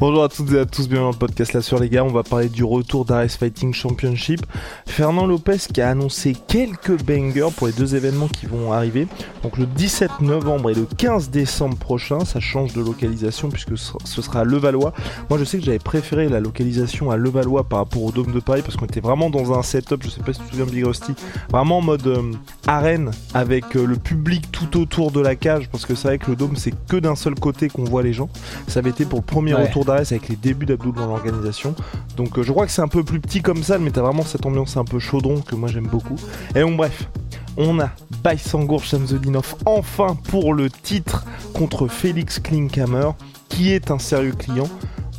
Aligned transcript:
Bonjour 0.00 0.24
à 0.24 0.30
toutes 0.30 0.50
et 0.52 0.58
à 0.58 0.64
tous, 0.64 0.88
bienvenue 0.88 1.08
dans 1.08 1.12
le 1.12 1.18
podcast 1.18 1.52
là 1.52 1.60
sur 1.60 1.78
les 1.78 1.90
gars, 1.90 2.02
on 2.04 2.08
va 2.08 2.22
parler 2.22 2.48
du 2.48 2.64
retour 2.64 3.04
d'Ares 3.04 3.28
Fighting 3.28 3.74
Championship. 3.74 4.40
Fernand 4.86 5.26
Lopez 5.26 5.58
qui 5.74 5.82
a 5.82 5.90
annoncé 5.90 6.34
quelques 6.48 7.02
bangers 7.04 7.48
pour 7.54 7.66
les 7.66 7.74
deux 7.74 7.94
événements 7.94 8.28
qui 8.28 8.46
vont 8.46 8.72
arriver. 8.72 9.06
Donc 9.42 9.58
le 9.58 9.66
17 9.66 10.22
novembre 10.22 10.70
et 10.70 10.74
le 10.74 10.86
15 10.96 11.28
décembre 11.28 11.76
prochain, 11.76 12.24
ça 12.24 12.40
change 12.40 12.72
de 12.72 12.80
localisation 12.80 13.50
puisque 13.50 13.76
ce 13.76 14.22
sera 14.22 14.40
à 14.40 14.44
Levallois. 14.44 14.94
Moi 15.28 15.38
je 15.38 15.44
sais 15.44 15.58
que 15.58 15.64
j'avais 15.66 15.78
préféré 15.78 16.30
la 16.30 16.40
localisation 16.40 17.10
à 17.10 17.18
Levallois 17.18 17.64
par 17.64 17.80
rapport 17.80 18.02
au 18.02 18.10
Dôme 18.10 18.32
de 18.32 18.40
Paris 18.40 18.62
parce 18.62 18.76
qu'on 18.78 18.86
était 18.86 19.00
vraiment 19.00 19.28
dans 19.28 19.52
un 19.52 19.62
setup, 19.62 20.02
je 20.02 20.08
sais 20.08 20.22
pas 20.22 20.32
si 20.32 20.40
tu 20.40 20.46
te 20.46 20.50
souviens 20.52 20.64
Big 20.64 20.86
Rusty, 20.86 21.12
vraiment 21.50 21.76
en 21.78 21.82
mode 21.82 22.06
euh, 22.06 22.32
arène 22.66 23.10
avec 23.34 23.76
euh, 23.76 23.84
le 23.84 23.96
public 23.96 24.50
tout 24.50 24.80
autour 24.80 25.10
de 25.10 25.20
la 25.20 25.36
cage 25.36 25.68
parce 25.68 25.84
que 25.84 25.94
c'est 25.94 26.08
vrai 26.08 26.18
que 26.18 26.30
le 26.30 26.36
Dôme 26.36 26.56
c'est 26.56 26.72
que 26.88 26.96
d'un 26.96 27.16
seul 27.16 27.34
côté 27.34 27.68
qu'on 27.68 27.84
voit 27.84 28.02
les 28.02 28.14
gens. 28.14 28.30
Ça 28.66 28.78
avait 28.78 28.90
été 28.90 29.04
pour 29.04 29.18
le 29.18 29.24
premier 29.26 29.52
Ouais. 29.52 29.64
retour 29.66 29.84
avec 29.96 30.28
les 30.28 30.36
débuts 30.36 30.66
d'Abdoul 30.66 30.94
dans 30.94 31.06
l'organisation. 31.06 31.74
Donc 32.16 32.38
euh, 32.38 32.42
je 32.42 32.52
crois 32.52 32.66
que 32.66 32.72
c'est 32.72 32.82
un 32.82 32.88
peu 32.88 33.04
plus 33.04 33.20
petit 33.20 33.42
comme 33.42 33.62
ça, 33.62 33.78
mais 33.78 33.90
t'as 33.90 34.02
vraiment 34.02 34.24
cette 34.24 34.46
ambiance 34.46 34.76
un 34.76 34.84
peu 34.84 34.98
chaudron 34.98 35.40
que 35.40 35.54
moi 35.54 35.68
j'aime 35.68 35.86
beaucoup. 35.86 36.16
Et 36.54 36.60
donc 36.60 36.76
bref, 36.76 37.08
on 37.56 37.80
a 37.80 37.90
Baysangour 38.22 38.84
Shamsudinov 38.84 39.56
enfin 39.66 40.16
pour 40.28 40.54
le 40.54 40.70
titre 40.70 41.24
contre 41.54 41.88
Félix 41.88 42.38
Klinkhammer, 42.38 43.10
qui 43.48 43.72
est 43.72 43.90
un 43.90 43.98
sérieux 43.98 44.32
client. 44.32 44.68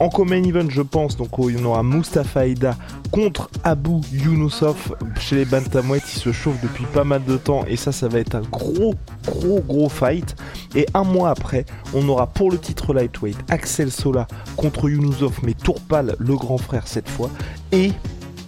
En 0.01 0.09
common 0.09 0.43
event, 0.43 0.67
je 0.67 0.81
pense, 0.81 1.15
donc 1.15 1.29
il 1.47 1.61
y 1.61 1.63
aura 1.63 1.83
Mustafa 1.83 2.47
Aida 2.47 2.75
contre 3.11 3.51
Abu 3.63 4.01
Younusov 4.11 4.95
chez 5.19 5.35
les 5.35 5.45
Bantamweight. 5.45 6.01
Il 6.15 6.19
se 6.19 6.31
chauffe 6.31 6.59
depuis 6.63 6.85
pas 6.85 7.03
mal 7.03 7.23
de 7.23 7.37
temps 7.37 7.65
et 7.67 7.75
ça, 7.75 7.91
ça 7.91 8.07
va 8.07 8.17
être 8.17 8.33
un 8.33 8.41
gros, 8.41 8.95
gros, 9.27 9.59
gros 9.59 9.89
fight. 9.89 10.35
Et 10.73 10.87
un 10.95 11.03
mois 11.03 11.29
après, 11.29 11.67
on 11.93 12.09
aura 12.09 12.25
pour 12.25 12.49
le 12.49 12.57
titre 12.57 12.95
lightweight 12.95 13.37
Axel 13.51 13.91
Sola 13.91 14.25
contre 14.57 14.89
Younusov, 14.89 15.37
mais 15.43 15.53
Tourpal, 15.53 16.15
le 16.17 16.35
grand 16.35 16.57
frère 16.57 16.87
cette 16.87 17.07
fois. 17.07 17.29
Et 17.71 17.91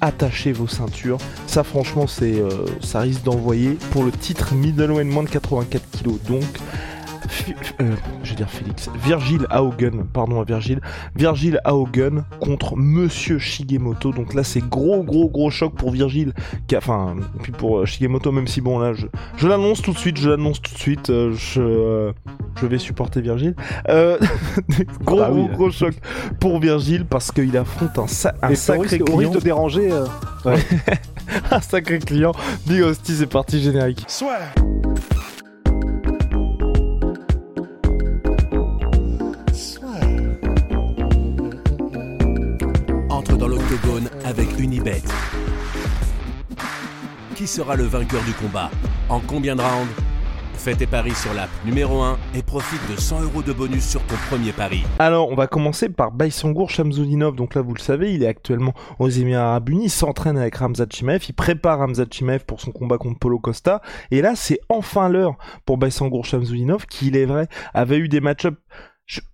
attachez 0.02 0.54
vos 0.54 0.68
ceintures. 0.68 1.20
Ça, 1.46 1.64
franchement, 1.64 2.08
c'est, 2.08 2.34
euh, 2.34 2.66
ça 2.82 3.02
risque 3.02 3.22
d'envoyer 3.22 3.78
pour 3.92 4.04
le 4.04 4.12
titre 4.12 4.56
middleweight 4.56 5.08
moins 5.08 5.22
de 5.22 5.30
84 5.30 5.84
kg. 6.00 6.10
Donc, 6.28 6.44
euh, 7.82 7.96
je 8.24 8.30
vais 8.32 8.36
dire 8.36 8.50
Félix, 8.50 8.90
Virgil 9.06 9.46
Haugen, 9.52 10.06
pardon 10.12 10.42
à 10.42 10.44
Virgil, 10.44 10.80
Virgil 11.16 11.60
Haugen 11.66 12.24
contre 12.40 12.76
Monsieur 12.76 13.40
Shigemoto. 13.40 14.12
Donc 14.12 14.34
là, 14.34 14.44
c'est 14.44 14.68
gros, 14.68 15.04
gros, 15.04 15.30
gros 15.30 15.50
choc 15.50 15.74
pour 15.76 15.92
Virgil, 15.92 16.34
qui 16.68 16.76
a, 16.76 16.80
enfin, 16.80 17.16
et 17.38 17.42
puis 17.42 17.52
pour 17.52 17.80
euh, 17.80 17.86
Shigemoto, 17.86 18.32
même 18.32 18.48
si 18.48 18.62
bon 18.62 18.80
là, 18.80 18.94
je, 18.94 19.08
je 19.38 19.48
l'annonce 19.48 19.82
tout 19.82 19.94
de 19.94 19.98
suite, 19.98 20.18
je 20.18 20.30
l'annonce 20.30 20.62
tout 20.62 20.74
de 20.74 20.80
suite, 20.80 21.10
euh, 21.10 21.34
je, 21.34 22.12
je 22.62 22.66
vais 22.68 22.78
supporter 22.78 23.22
Virgil. 23.22 23.56
Euh, 23.90 24.18
gros, 25.04 25.20
Ah 25.22 25.32
oui. 25.32 25.46
gros, 25.48 25.56
gros 25.56 25.72
choc 25.72 25.94
pour 26.40 26.60
Virgil 26.60 27.06
parce 27.06 27.32
qu'il 27.32 27.56
affronte 27.58 27.98
un, 27.98 28.08
sa- 28.08 28.36
un 28.42 28.56
sacré 28.56 28.82
risque, 28.88 29.04
client, 29.06 29.18
risque 29.18 29.34
de 29.34 29.40
déranger, 29.40 29.92
euh, 29.92 30.06
un 31.52 31.62
sacré 31.62 32.00
client. 32.00 32.32
Big 32.68 32.82
Hostie, 32.82 33.16
c'est 33.16 33.28
parti 33.28 33.62
générique. 33.62 34.06
Entre 34.08 34.73
avec 44.24 44.60
Unibet. 44.60 45.02
Qui 47.36 47.48
sera 47.48 47.76
le 47.76 47.86
vainqueur 47.86 48.22
du 48.24 48.34
combat? 48.34 48.70
En 49.10 49.20
combien 49.20 49.56
de 49.56 49.62
rounds? 49.62 49.90
Fais 50.54 50.76
tes 50.76 50.86
paris 50.86 51.16
sur 51.16 51.34
l'app 51.34 51.50
numéro 51.66 52.02
1 52.02 52.18
et 52.36 52.44
profite 52.44 52.80
de 52.90 53.00
100 53.00 53.24
euros 53.24 53.42
de 53.42 53.52
bonus 53.52 53.84
sur 53.84 54.02
ton 54.04 54.16
premier 54.30 54.52
pari. 54.52 54.84
Alors, 55.00 55.30
on 55.30 55.36
va 55.36 55.48
commencer 55.48 55.90
par 55.90 56.12
Baysangour 56.12 56.70
Shamsudinov. 56.70 57.36
Donc 57.36 57.56
là, 57.56 57.62
vous 57.62 57.74
le 57.74 57.80
savez, 57.80 58.14
il 58.14 58.22
est 58.22 58.28
actuellement 58.28 58.74
aux 59.00 59.10
Émirats 59.10 59.50
Arabes 59.50 59.70
Unis. 59.70 59.90
S'entraîne 59.90 60.38
avec 60.38 60.56
Ramzat 60.56 60.86
Chimaev. 60.92 61.26
Il 61.28 61.34
prépare 61.34 61.80
Ramzat 61.80 62.06
Chimaev 62.12 62.46
pour 62.46 62.62
son 62.62 62.72
combat 62.72 63.00
contre 63.00 63.18
Polo 63.18 63.40
Costa. 63.40 63.82
Et 64.12 64.22
là, 64.22 64.34
c'est 64.36 64.60
enfin 64.70 65.10
l'heure 65.10 65.36
pour 65.66 65.78
Baysangour 65.80 66.26
Shamsudinov, 66.26 66.86
qui, 66.86 67.08
il 67.08 67.18
est 67.18 67.26
vrai, 67.26 67.48
avait 67.74 67.98
eu 67.98 68.08
des 68.08 68.22
match-ups 68.22 68.62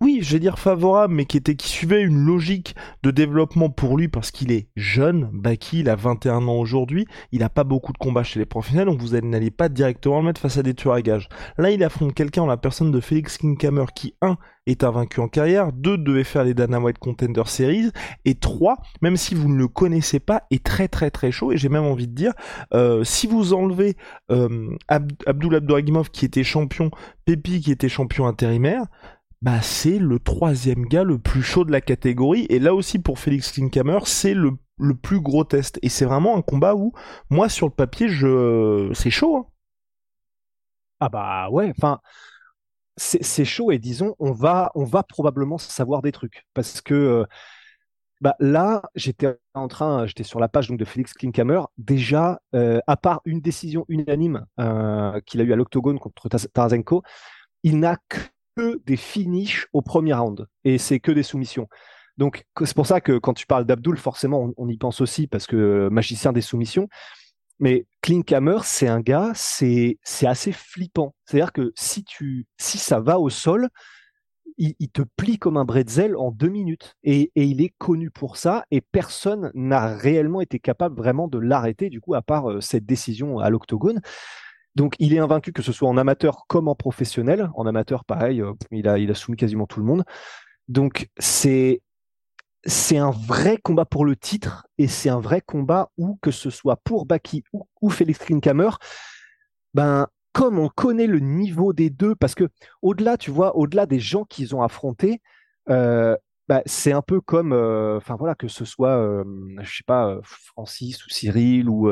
oui, 0.00 0.18
je 0.22 0.32
vais 0.32 0.40
dire 0.40 0.58
favorable, 0.58 1.14
mais 1.14 1.24
qui 1.26 1.36
était 1.36 1.54
qui 1.54 1.68
suivait 1.68 2.02
une 2.02 2.18
logique 2.26 2.74
de 3.04 3.10
développement 3.12 3.70
pour 3.70 3.96
lui 3.96 4.08
parce 4.08 4.30
qu'il 4.32 4.50
est 4.50 4.68
jeune. 4.74 5.30
Baki, 5.32 5.80
il 5.80 5.88
a 5.88 5.94
21 5.94 6.48
ans 6.48 6.58
aujourd'hui. 6.58 7.06
Il 7.30 7.42
a 7.44 7.48
pas 7.48 7.62
beaucoup 7.62 7.92
de 7.92 7.98
combats 7.98 8.24
chez 8.24 8.40
les 8.40 8.46
professionnels, 8.46 8.86
donc 8.86 9.00
vous 9.00 9.16
n'allez 9.20 9.50
pas 9.52 9.68
directement 9.68 10.18
le 10.18 10.26
mettre 10.26 10.40
face 10.40 10.58
à 10.58 10.62
des 10.64 10.74
tueurs 10.74 10.94
à 10.94 11.02
gages. 11.02 11.28
Là, 11.56 11.70
il 11.70 11.84
affronte 11.84 12.14
quelqu'un 12.14 12.42
en 12.42 12.46
la 12.46 12.56
personne 12.56 12.90
de 12.90 13.00
Félix 13.00 13.38
Kinkhammer 13.38 13.86
qui, 13.94 14.14
un, 14.22 14.36
est 14.66 14.82
invaincu 14.82 15.20
en 15.20 15.28
carrière, 15.28 15.72
deux, 15.72 15.96
devait 15.96 16.24
faire 16.24 16.44
les 16.44 16.52
Dana 16.52 16.80
White 16.80 16.98
Contender 16.98 17.42
Series, 17.46 17.90
et 18.24 18.34
trois, 18.34 18.78
même 19.02 19.16
si 19.16 19.34
vous 19.36 19.48
ne 19.48 19.56
le 19.56 19.68
connaissez 19.68 20.20
pas, 20.20 20.42
est 20.50 20.64
très 20.64 20.88
très 20.88 21.10
très 21.10 21.30
chaud, 21.30 21.52
et 21.52 21.56
j'ai 21.56 21.68
même 21.68 21.84
envie 21.84 22.08
de 22.08 22.14
dire, 22.14 22.32
euh, 22.74 23.04
si 23.04 23.26
vous 23.28 23.54
enlevez 23.54 23.96
euh, 24.32 24.76
Ab- 24.88 25.12
Abdul 25.26 25.54
Abdouragimov 25.54 26.10
qui 26.10 26.24
était 26.24 26.44
champion, 26.44 26.90
Pepi 27.24 27.60
qui 27.60 27.70
était 27.70 27.88
champion 27.88 28.26
intérimaire, 28.26 28.82
bah 29.42 29.62
c'est 29.62 29.98
le 29.98 30.18
troisième 30.18 30.86
gars 30.86 31.04
le 31.04 31.18
plus 31.18 31.42
chaud 31.42 31.64
de 31.64 31.72
la 31.72 31.80
catégorie, 31.80 32.46
et 32.50 32.58
là 32.58 32.74
aussi 32.74 32.98
pour 32.98 33.18
Félix 33.18 33.52
Klinkhammer, 33.52 34.00
c'est 34.04 34.34
le, 34.34 34.52
le 34.78 34.94
plus 34.94 35.20
gros 35.20 35.44
test, 35.44 35.78
et 35.82 35.88
c'est 35.88 36.04
vraiment 36.04 36.36
un 36.36 36.42
combat 36.42 36.74
où, 36.74 36.92
moi 37.30 37.48
sur 37.48 37.66
le 37.66 37.72
papier, 37.72 38.08
je 38.08 38.90
c'est 38.94 39.10
chaud, 39.10 39.36
hein. 39.36 39.46
ah 41.00 41.08
bah 41.08 41.48
ouais, 41.50 41.72
enfin, 41.76 42.00
c'est 42.96 43.44
chaud 43.44 43.70
et 43.72 43.78
disons, 43.78 44.14
on 44.18 44.32
va, 44.32 44.70
on 44.74 44.84
va 44.84 45.02
probablement 45.02 45.58
savoir 45.58 46.02
des 46.02 46.12
trucs 46.12 46.46
parce 46.54 46.80
que 46.82 46.94
euh, 46.94 47.24
bah 48.20 48.36
là, 48.40 48.82
j'étais 48.94 49.38
en 49.54 49.68
train, 49.68 50.06
j'étais 50.06 50.24
sur 50.24 50.40
la 50.40 50.48
page 50.48 50.68
de 50.68 50.84
Félix 50.84 51.14
Klinkhammer. 51.14 51.62
Déjà, 51.78 52.40
euh, 52.54 52.80
à 52.86 52.96
part 52.98 53.22
une 53.24 53.40
décision 53.40 53.86
unanime 53.88 54.44
euh, 54.60 55.20
qu'il 55.26 55.40
a 55.40 55.44
eu 55.44 55.52
à 55.52 55.56
l'octogone 55.56 55.98
contre 55.98 56.28
Tarasenko, 56.28 57.02
il 57.62 57.78
n'a 57.80 57.96
des 58.86 58.96
finishes 58.96 59.68
au 59.72 59.82
premier 59.82 60.14
round 60.14 60.46
et 60.64 60.78
c'est 60.78 61.00
que 61.00 61.12
des 61.12 61.22
soumissions. 61.22 61.68
Donc 62.18 62.44
c'est 62.64 62.74
pour 62.74 62.86
ça 62.86 63.00
que 63.00 63.18
quand 63.18 63.34
tu 63.34 63.46
parles 63.46 63.64
d'Abdul, 63.64 63.96
forcément, 63.96 64.52
on, 64.56 64.68
y 64.68 64.76
pense 64.76 65.00
aussi 65.00 65.26
parce 65.26 65.46
que 65.46 65.56
euh, 65.56 65.90
magicien 65.90 66.32
des 66.32 66.42
soumissions. 66.42 66.88
Mais 67.58 67.86
Klinkhammer, 68.02 68.58
c'est 68.64 68.88
un 68.88 69.00
gars, 69.00 69.32
c'est 69.34 69.98
c'est 70.02 70.26
assez 70.26 70.52
flippant. 70.52 71.14
C'est-à-dire 71.24 71.52
que 71.52 71.72
si 71.76 72.04
tu 72.04 72.46
si 72.58 72.78
ça 72.78 73.00
va 73.00 73.18
au 73.18 73.30
sol, 73.30 73.68
il, 74.60 74.90
te 74.90 75.02
plie 75.16 75.38
comme 75.38 75.56
un 75.56 75.64
bretzel 75.64 76.16
en 76.16 76.30
deux 76.30 76.48
minutes. 76.48 76.94
Et, 77.02 77.32
et 77.34 77.44
il 77.44 77.62
est 77.62 77.72
connu 77.78 78.10
pour 78.10 78.36
ça. 78.36 78.64
Et 78.70 78.80
personne 78.80 79.50
n'a 79.54 79.96
réellement 79.96 80.42
été 80.42 80.58
capable 80.58 80.96
vraiment 80.96 81.28
de 81.28 81.38
l'arrêter, 81.38 81.88
du 81.88 82.00
coup, 82.00 82.14
à 82.14 82.22
part 82.22 82.50
euh, 82.50 82.60
cette 82.60 82.84
décision 82.84 83.38
à 83.38 83.48
l'octogone. 83.48 84.00
Donc, 84.76 84.94
il 84.98 85.14
est 85.14 85.18
invaincu, 85.18 85.52
que 85.52 85.62
ce 85.62 85.72
soit 85.72 85.88
en 85.88 85.96
amateur 85.96 86.44
comme 86.46 86.68
en 86.68 86.74
professionnel. 86.74 87.50
En 87.54 87.66
amateur, 87.66 88.04
pareil, 88.04 88.40
euh, 88.40 88.52
il, 88.70 88.88
a, 88.88 88.98
il 88.98 89.10
a 89.10 89.14
soumis 89.14 89.36
quasiment 89.36 89.66
tout 89.66 89.80
le 89.80 89.86
monde. 89.86 90.04
Donc, 90.68 91.08
c'est 91.18 91.82
c'est 92.64 92.98
un 92.98 93.10
vrai 93.10 93.56
combat 93.56 93.84
pour 93.84 94.04
le 94.04 94.16
titre 94.16 94.66
et 94.78 94.86
c'est 94.86 95.08
un 95.08 95.20
vrai 95.20 95.40
combat 95.40 95.90
où, 95.96 96.18
que 96.20 96.30
ce 96.30 96.50
soit 96.50 96.76
pour 96.84 97.06
Baki 97.06 97.42
ou, 97.80 97.90
Félix 97.90 98.18
Klinkhammer, 98.18 98.70
ben, 99.74 100.08
comme 100.32 100.58
on 100.58 100.68
connaît 100.68 101.06
le 101.06 101.20
niveau 101.20 101.72
des 101.72 101.90
deux, 101.90 102.14
parce 102.14 102.34
que 102.34 102.48
au-delà, 102.82 103.16
tu 103.16 103.30
vois, 103.30 103.56
au-delà 103.56 103.86
des 103.86 103.98
gens 103.98 104.24
qu'ils 104.24 104.54
ont 104.54 104.62
affrontés, 104.62 105.20
euh, 105.68 106.16
bah, 106.50 106.62
c'est 106.66 106.90
un 106.90 107.00
peu 107.00 107.20
comme, 107.20 107.52
euh, 107.52 107.98
enfin 107.98 108.16
voilà, 108.16 108.34
que 108.34 108.48
ce 108.48 108.64
soit, 108.64 108.98
euh, 108.98 109.22
je 109.60 109.76
sais 109.76 109.84
pas, 109.86 110.08
euh, 110.08 110.20
Francis 110.24 111.06
ou 111.06 111.08
Cyril 111.08 111.68
ou 111.68 111.88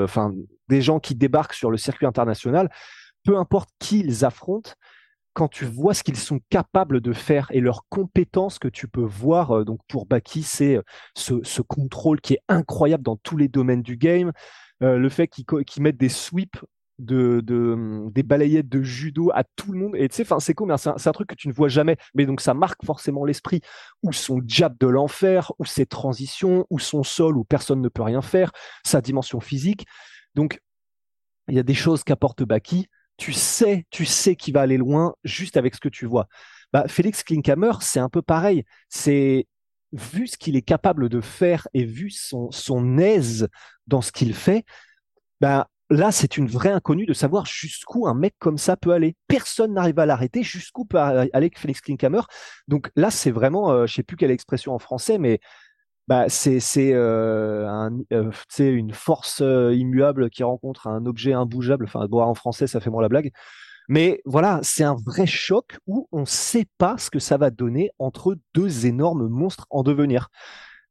des 0.67 0.83
gens 0.83 0.99
qui 0.99 1.15
débarquent 1.15 1.55
sur 1.55 1.71
le 1.71 1.77
circuit 1.77 2.07
international, 2.07 2.69
peu 3.23 3.39
importe 3.39 3.71
qui 3.79 4.01
ils 4.01 4.25
affrontent, 4.25 4.73
quand 5.33 5.47
tu 5.47 5.65
vois 5.65 5.95
ce 5.95 6.03
qu'ils 6.03 6.17
sont 6.17 6.41
capables 6.51 7.01
de 7.01 7.13
faire 7.13 7.47
et 7.53 7.61
leurs 7.61 7.85
compétences 7.89 8.59
que 8.59 8.67
tu 8.67 8.89
peux 8.89 9.05
voir, 9.05 9.65
donc 9.65 9.79
pour 9.87 10.07
Baki, 10.07 10.43
c'est 10.43 10.81
ce, 11.15 11.63
contrôle 11.63 12.21
qui 12.21 12.35
est 12.35 12.43
incroyable 12.49 13.05
dans 13.05 13.17
tous 13.17 13.37
les 13.37 13.47
domaines 13.47 13.83
du 13.83 13.97
game, 13.97 14.33
le 14.81 15.09
fait 15.09 15.29
qu'ils 15.29 15.83
mettent 15.85 15.97
des 15.97 16.09
sweeps 16.09 16.65
de, 16.99 17.41
de, 17.41 18.09
des 18.11 18.23
balayettes 18.23 18.69
de 18.69 18.83
judo 18.83 19.31
à 19.35 19.45
tout 19.45 19.73
le 19.73 19.79
monde. 19.79 19.97
Et 19.97 20.09
tu 20.09 20.17
sais, 20.17 20.35
c'est 20.41 20.55
cool, 20.55 20.75
c'est 20.79 21.09
un, 21.09 21.13
truc 21.13 21.29
que 21.29 21.35
tu 21.35 21.49
ne 21.49 21.53
vois 21.53 21.69
jamais. 21.69 21.97
Mais 22.15 22.27
donc, 22.27 22.41
ça 22.41 22.55
marque 22.55 22.85
forcément 22.85 23.25
l'esprit. 23.25 23.61
Ou 24.03 24.13
son 24.13 24.41
jab 24.47 24.77
de 24.79 24.87
l'enfer, 24.87 25.53
ou 25.59 25.65
ses 25.65 25.87
transitions, 25.87 26.67
ou 26.71 26.79
son 26.79 27.03
sol 27.03 27.37
où 27.37 27.45
personne 27.45 27.81
ne 27.81 27.89
peut 27.89 28.03
rien 28.03 28.23
faire, 28.23 28.53
sa 28.85 29.01
dimension 29.01 29.41
physique. 29.41 29.87
Donc, 30.35 30.61
il 31.49 31.55
y 31.55 31.59
a 31.59 31.65
des 31.65 31.75
choses 31.75 32.05
qu'apporte 32.05 32.43
Baki. 32.43 32.89
Tu 33.17 33.33
sais, 33.33 33.87
tu 33.91 34.05
sais 34.05 34.37
qu'il 34.37 34.55
va 34.55 34.61
aller 34.61 34.77
loin 34.77 35.15
juste 35.25 35.57
avec 35.57 35.75
ce 35.75 35.81
que 35.81 35.89
tu 35.89 36.07
vois. 36.07 36.29
Bah, 36.73 36.87
Félix 36.89 37.23
Klinkhammer, 37.23 37.73
c'est 37.81 38.01
un 38.01 38.09
peu 38.09 38.23
pareil. 38.23 38.65
C'est 38.89 39.47
vu 39.93 40.27
ce 40.27 40.37
qu'il 40.37 40.57
est 40.57 40.63
capable 40.63 41.09
de 41.09 41.21
faire 41.21 41.67
et 41.75 41.85
vu 41.85 42.11
son, 42.11 42.51
son 42.51 42.99
aise 42.99 43.49
dans 43.87 44.03
ce 44.03 44.13
qu'il 44.13 44.35
fait, 44.35 44.65
bah, 45.41 45.69
là, 45.91 46.13
c'est 46.13 46.37
une 46.37 46.47
vraie 46.47 46.71
inconnue 46.71 47.07
de 47.07 47.13
savoir 47.13 47.47
jusqu'où 47.47 48.07
un 48.07 48.15
mec 48.15 48.35
comme 48.39 48.59
ça 48.59 48.77
peut 48.77 48.93
aller. 48.93 49.17
Personne 49.27 49.75
n'arrive 49.75 49.99
à 49.99 50.07
l'arrêter, 50.07 50.43
jusqu'où 50.43 50.85
peut 50.85 50.99
aller 50.99 51.51
Félix 51.55 51.81
Klinkhammer. 51.81 52.23
Donc 52.69 52.91
là, 52.97 53.11
c'est 53.11 53.31
vraiment, 53.31 53.71
euh, 53.71 53.87
je 53.87 53.95
sais 53.95 54.03
plus 54.03 54.17
quelle 54.17 54.31
expression 54.31 54.75
en 54.75 54.79
français, 54.79 55.19
mais 55.19 55.41
bah, 56.09 56.29
c'est 56.29 56.61
c'est 56.61 56.93
euh, 56.95 57.91
euh 58.13 58.31
une 58.59 58.93
force 58.93 59.41
euh, 59.43 59.75
immuable 59.75 60.31
qui 60.31 60.43
rencontre 60.43 60.87
un 60.87 61.07
objet 61.07 61.33
imbougeable. 61.33 61.85
Enfin, 61.87 62.07
bon, 62.07 62.23
en 62.23 62.35
français, 62.35 62.67
ça 62.67 62.81
fait 62.81 62.91
moins 62.91 63.03
la 63.03 63.09
blague. 63.09 63.31
Mais 63.89 64.21
voilà, 64.27 64.61
c'est 64.63 64.85
un 64.85 64.97
vrai 65.07 65.27
choc 65.27 65.79
où 65.87 66.09
on 66.13 66.21
ne 66.21 66.27
sait 66.27 66.67
pas 66.79 66.99
ce 66.99 67.11
que 67.11 67.19
ça 67.19 67.39
va 67.39 67.51
donner 67.51 67.91
entre 67.99 68.37
deux 68.55 68.87
énormes 68.87 69.29
monstres 69.29 69.67
en 69.71 69.83
devenir. 69.83 70.29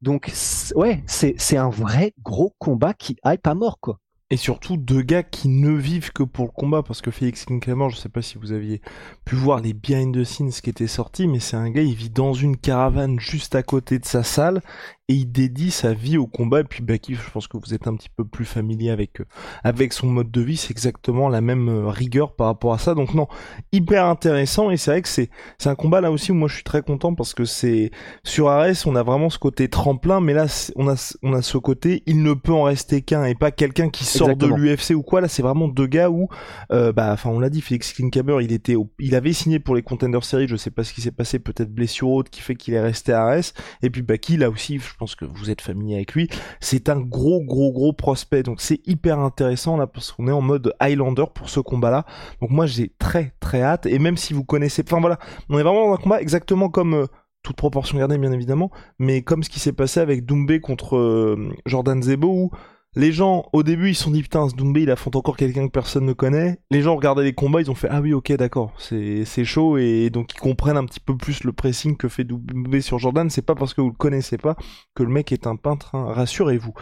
Donc, 0.01 0.31
ouais, 0.75 1.03
c'est 1.07 1.57
un 1.57 1.69
vrai 1.69 2.13
gros 2.23 2.55
combat 2.59 2.93
qui 2.93 3.17
hype 3.25 3.47
à 3.47 3.55
mort, 3.55 3.79
quoi 3.79 3.99
et 4.29 4.37
surtout 4.37 4.75
deux 4.75 5.01
gars 5.01 5.23
qui 5.23 5.47
ne 5.47 5.71
vivent 5.71 6.11
que 6.11 6.23
pour 6.23 6.45
le 6.45 6.51
combat 6.51 6.83
parce 6.83 7.01
que 7.01 7.11
Félix 7.11 7.45
Clément, 7.61 7.89
je 7.89 7.95
sais 7.95 8.09
pas 8.09 8.21
si 8.21 8.37
vous 8.37 8.51
aviez 8.51 8.81
pu 9.25 9.35
voir 9.35 9.61
les 9.61 9.73
behind 9.73 10.13
the 10.13 10.25
scenes 10.25 10.51
qui 10.51 10.69
étaient 10.69 10.87
sortis 10.87 11.27
mais 11.27 11.39
c'est 11.39 11.55
un 11.55 11.69
gars 11.69 11.81
il 11.81 11.95
vit 11.95 12.09
dans 12.09 12.33
une 12.33 12.57
caravane 12.57 13.19
juste 13.19 13.55
à 13.55 13.63
côté 13.63 13.99
de 13.99 14.05
sa 14.05 14.23
salle 14.23 14.61
et 15.09 15.13
il 15.13 15.31
dédie 15.31 15.71
sa 15.71 15.93
vie 15.93 16.17
au 16.17 16.27
combat. 16.27 16.61
Et 16.61 16.63
puis 16.63 16.83
Baki 16.83 17.15
je 17.15 17.31
pense 17.31 17.47
que 17.47 17.57
vous 17.57 17.73
êtes 17.73 17.87
un 17.87 17.95
petit 17.95 18.09
peu 18.09 18.25
plus 18.25 18.45
familier 18.45 18.89
avec 18.89 19.21
euh, 19.21 19.25
avec 19.63 19.93
son 19.93 20.07
mode 20.07 20.31
de 20.31 20.41
vie. 20.41 20.57
C'est 20.57 20.71
exactement 20.71 21.29
la 21.29 21.41
même 21.41 21.69
euh, 21.69 21.87
rigueur 21.87 22.35
par 22.35 22.47
rapport 22.47 22.73
à 22.73 22.77
ça. 22.77 22.93
Donc 22.93 23.13
non 23.13 23.27
hyper 23.71 24.05
intéressant. 24.05 24.69
Et 24.69 24.77
c'est 24.77 24.91
vrai 24.91 25.01
que 25.01 25.07
c'est 25.07 25.29
c'est 25.57 25.69
un 25.69 25.75
combat 25.75 26.01
là 26.01 26.11
aussi 26.11 26.31
où 26.31 26.35
moi 26.35 26.49
je 26.49 26.55
suis 26.55 26.63
très 26.63 26.81
content 26.81 27.13
parce 27.15 27.33
que 27.33 27.45
c'est 27.45 27.91
sur 28.23 28.49
Ares 28.49 28.75
on 28.85 28.95
a 28.95 29.03
vraiment 29.03 29.29
ce 29.29 29.39
côté 29.39 29.69
tremplin. 29.69 30.19
Mais 30.19 30.33
là 30.33 30.47
on 30.75 30.89
a 30.89 31.15
on 31.23 31.33
a 31.33 31.41
ce 31.41 31.57
côté 31.57 32.03
il 32.05 32.21
ne 32.21 32.33
peut 32.33 32.53
en 32.53 32.63
rester 32.63 33.01
qu'un 33.01 33.23
et 33.25 33.35
pas 33.35 33.51
quelqu'un 33.51 33.89
qui 33.89 34.03
sort 34.03 34.35
de 34.35 34.47
l'UFC 34.47 34.91
ou 34.91 35.03
quoi. 35.03 35.21
Là 35.21 35.29
c'est 35.29 35.41
vraiment 35.41 35.69
deux 35.69 35.87
gars 35.87 36.09
où 36.09 36.27
euh, 36.71 36.91
bah 36.91 37.11
enfin 37.13 37.29
on 37.29 37.39
l'a 37.39 37.49
dit 37.49 37.61
Félix 37.61 37.93
Klinkhammer 37.93 38.37
il 38.41 38.51
était 38.51 38.75
il 38.99 39.15
avait 39.15 39.33
signé 39.33 39.59
pour 39.59 39.75
les 39.75 39.83
Contender 39.83 40.19
Series. 40.21 40.49
Je 40.49 40.57
sais 40.57 40.71
pas 40.71 40.83
ce 40.83 40.91
qui 40.91 41.01
s'est 41.01 41.11
passé. 41.11 41.39
Peut-être 41.39 41.73
blessure 41.73 42.09
haute 42.09 42.29
qui 42.29 42.41
fait 42.41 42.55
qu'il 42.55 42.73
est 42.73 42.81
resté 42.81 43.13
à 43.13 43.23
Ares. 43.23 43.53
Et 43.81 43.89
puis 43.89 44.01
Baki 44.01 44.35
là 44.35 44.49
aussi 44.49 44.79
je 44.79 44.96
pense 44.97 45.15
que 45.15 45.25
vous 45.25 45.49
êtes 45.49 45.61
familier 45.61 45.95
avec 45.95 46.13
lui, 46.13 46.29
c'est 46.59 46.89
un 46.89 46.99
gros 46.99 47.41
gros 47.41 47.71
gros 47.71 47.93
prospect. 47.93 48.43
Donc 48.43 48.61
c'est 48.61 48.85
hyper 48.87 49.19
intéressant 49.19 49.77
là 49.77 49.87
parce 49.87 50.11
qu'on 50.11 50.27
est 50.27 50.31
en 50.31 50.41
mode 50.41 50.73
Highlander 50.79 51.25
pour 51.33 51.49
ce 51.49 51.59
combat-là. 51.59 52.05
Donc 52.41 52.49
moi 52.49 52.65
j'ai 52.65 52.91
très 52.99 53.33
très 53.39 53.61
hâte 53.61 53.85
et 53.85 53.99
même 53.99 54.17
si 54.17 54.33
vous 54.33 54.43
connaissez, 54.43 54.83
enfin 54.85 54.99
voilà, 54.99 55.19
on 55.49 55.59
est 55.59 55.63
vraiment 55.63 55.87
dans 55.87 55.93
un 55.93 55.97
combat 55.97 56.21
exactement 56.21 56.69
comme 56.69 56.93
euh, 56.93 57.05
toute 57.43 57.55
proportion 57.55 57.97
gardée 57.97 58.17
bien 58.17 58.31
évidemment, 58.31 58.71
mais 58.99 59.21
comme 59.21 59.43
ce 59.43 59.49
qui 59.49 59.59
s'est 59.59 59.73
passé 59.73 59.99
avec 59.99 60.25
Doumbé 60.25 60.59
contre 60.59 60.97
euh, 60.97 61.51
Jordan 61.65 62.01
Zebo 62.01 62.51
les 62.97 63.11
gens, 63.11 63.47
au 63.53 63.61
début, 63.61 63.89
ils 63.89 63.95
sont 63.95 64.09
dit, 64.09 64.23
putain, 64.23 64.49
ce 64.49 64.55
Doumbé, 64.55 64.81
il 64.81 64.89
affronte 64.89 65.15
encore 65.15 65.37
quelqu'un 65.37 65.67
que 65.67 65.71
personne 65.71 66.03
ne 66.03 66.13
connaît. 66.13 66.57
Les 66.71 66.81
gens 66.81 66.95
regardaient 66.95 67.23
les 67.23 67.33
combats, 67.33 67.61
ils 67.61 67.69
ont 67.69 67.75
fait, 67.75 67.87
ah 67.91 68.01
oui, 68.01 68.11
ok, 68.11 68.31
d'accord, 68.33 68.73
c'est, 68.79 69.23
chaud, 69.45 69.77
et 69.77 70.09
donc 70.09 70.33
ils 70.33 70.39
comprennent 70.39 70.77
un 70.77 70.85
petit 70.85 70.99
peu 70.99 71.15
plus 71.15 71.43
le 71.43 71.53
pressing 71.53 71.95
que 71.95 72.07
fait 72.07 72.23
Doumbé 72.23 72.81
sur 72.81 72.97
Jordan. 72.97 73.29
C'est 73.29 73.43
pas 73.43 73.53
parce 73.53 73.75
que 73.75 73.81
vous 73.81 73.89
le 73.89 73.95
connaissez 73.95 74.39
pas 74.39 74.55
que 74.95 75.03
le 75.03 75.09
mec 75.09 75.31
est 75.31 75.45
un 75.45 75.55
peintre, 75.55 75.93
hein. 75.93 76.11
rassurez-vous. 76.11 76.73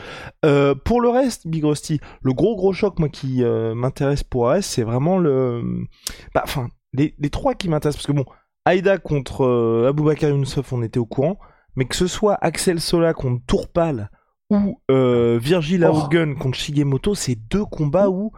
Euh, 0.45 0.73
pour 0.73 1.01
le 1.01 1.09
reste, 1.09 1.47
Big 1.47 1.65
Rusty, 1.65 1.99
le 2.21 2.31
gros 2.31 2.55
gros 2.55 2.71
choc, 2.71 2.97
moi, 2.97 3.09
qui 3.09 3.43
euh, 3.43 3.75
m'intéresse 3.75 4.23
pour 4.23 4.49
AS, 4.49 4.61
c'est 4.61 4.83
vraiment 4.83 5.17
le... 5.17 5.85
Bah, 6.33 6.43
enfin, 6.45 6.69
les, 6.93 7.13
les 7.19 7.29
trois 7.29 7.55
qui 7.55 7.67
m'intéressent, 7.67 8.05
parce 8.05 8.07
que 8.07 8.23
bon, 8.23 8.25
Aïda 8.63 8.99
contre 8.99 9.43
euh, 9.43 9.89
Aboubakar 9.89 10.29
Youssef, 10.29 10.71
on 10.71 10.81
était 10.81 10.97
au 10.97 11.05
courant, 11.05 11.37
mais 11.75 11.83
que 11.83 11.95
ce 11.95 12.07
soit 12.07 12.37
Axel 12.39 12.79
Sola 12.79 13.13
contre 13.13 13.43
Tourpal, 13.45 14.09
ou 14.49 14.79
euh, 14.91 15.39
Virgil 15.41 15.89
oh. 15.91 16.07
contre 16.39 16.57
Shigemoto, 16.57 17.15
c'est 17.15 17.35
deux 17.35 17.65
combats 17.65 18.09
où 18.09 18.31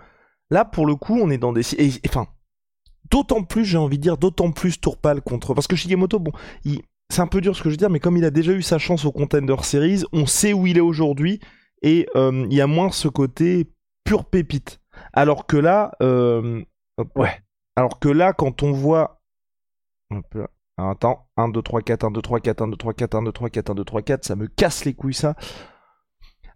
là 0.49 0.65
pour 0.65 0.85
le 0.85 0.95
coup 0.95 1.19
on 1.19 1.29
est 1.29 1.37
dans 1.37 1.53
des 1.53 1.63
enfin 2.07 2.27
d'autant 3.11 3.43
plus 3.43 3.65
j'ai 3.65 3.77
envie 3.77 3.97
de 3.97 4.03
dire 4.03 4.17
d'autant 4.17 4.51
plus 4.51 4.79
Tourpal 4.79 5.21
contre 5.21 5.53
parce 5.53 5.67
que 5.67 5.75
Shigemoto 5.75 6.19
bon 6.19 6.31
c'est 7.09 7.21
un 7.21 7.27
peu 7.27 7.41
dur 7.41 7.55
ce 7.55 7.61
que 7.61 7.69
je 7.69 7.73
veux 7.73 7.77
dire 7.77 7.89
mais 7.89 7.99
comme 7.99 8.17
il 8.17 8.25
a 8.25 8.31
déjà 8.31 8.53
eu 8.53 8.61
sa 8.61 8.77
chance 8.77 9.05
au 9.05 9.11
Contender 9.11 9.55
Series, 9.61 10.03
on 10.13 10.25
sait 10.25 10.53
où 10.53 10.67
il 10.67 10.77
est 10.77 10.81
aujourd'hui 10.81 11.39
et 11.81 12.07
euh, 12.15 12.45
il 12.49 12.55
y 12.55 12.61
a 12.61 12.67
moins 12.67 12.91
ce 12.91 13.07
côté 13.07 13.67
pure 14.03 14.25
pépite. 14.25 14.79
Alors 15.13 15.45
que 15.45 15.57
là 15.57 15.91
euh, 16.01 16.63
ouais. 17.15 17.41
Alors 17.75 17.99
que 17.99 18.09
là 18.09 18.33
quand 18.33 18.63
on 18.63 18.71
voit 18.71 19.21
un 20.09 20.21
peu 20.21 20.47
attends, 20.77 21.27
1 21.37 21.49
2 21.49 21.61
3 21.61 21.81
4 21.81 22.03
1 22.05 22.11
2 22.11 22.21
3 22.21 22.39
4 22.39 22.61
1 22.61 22.67
2 22.67 22.77
3 22.77 22.93
4 22.93 23.15
1 23.15 23.23
2 23.23 23.31
3 23.31 23.49
4 23.49 23.69
1 23.71 23.75
2 23.75 23.83
3 23.83 24.01
4, 24.01 24.25
ça 24.25 24.35
me 24.35 24.47
casse 24.47 24.85
les 24.85 24.93
couilles 24.93 25.13
ça. 25.13 25.35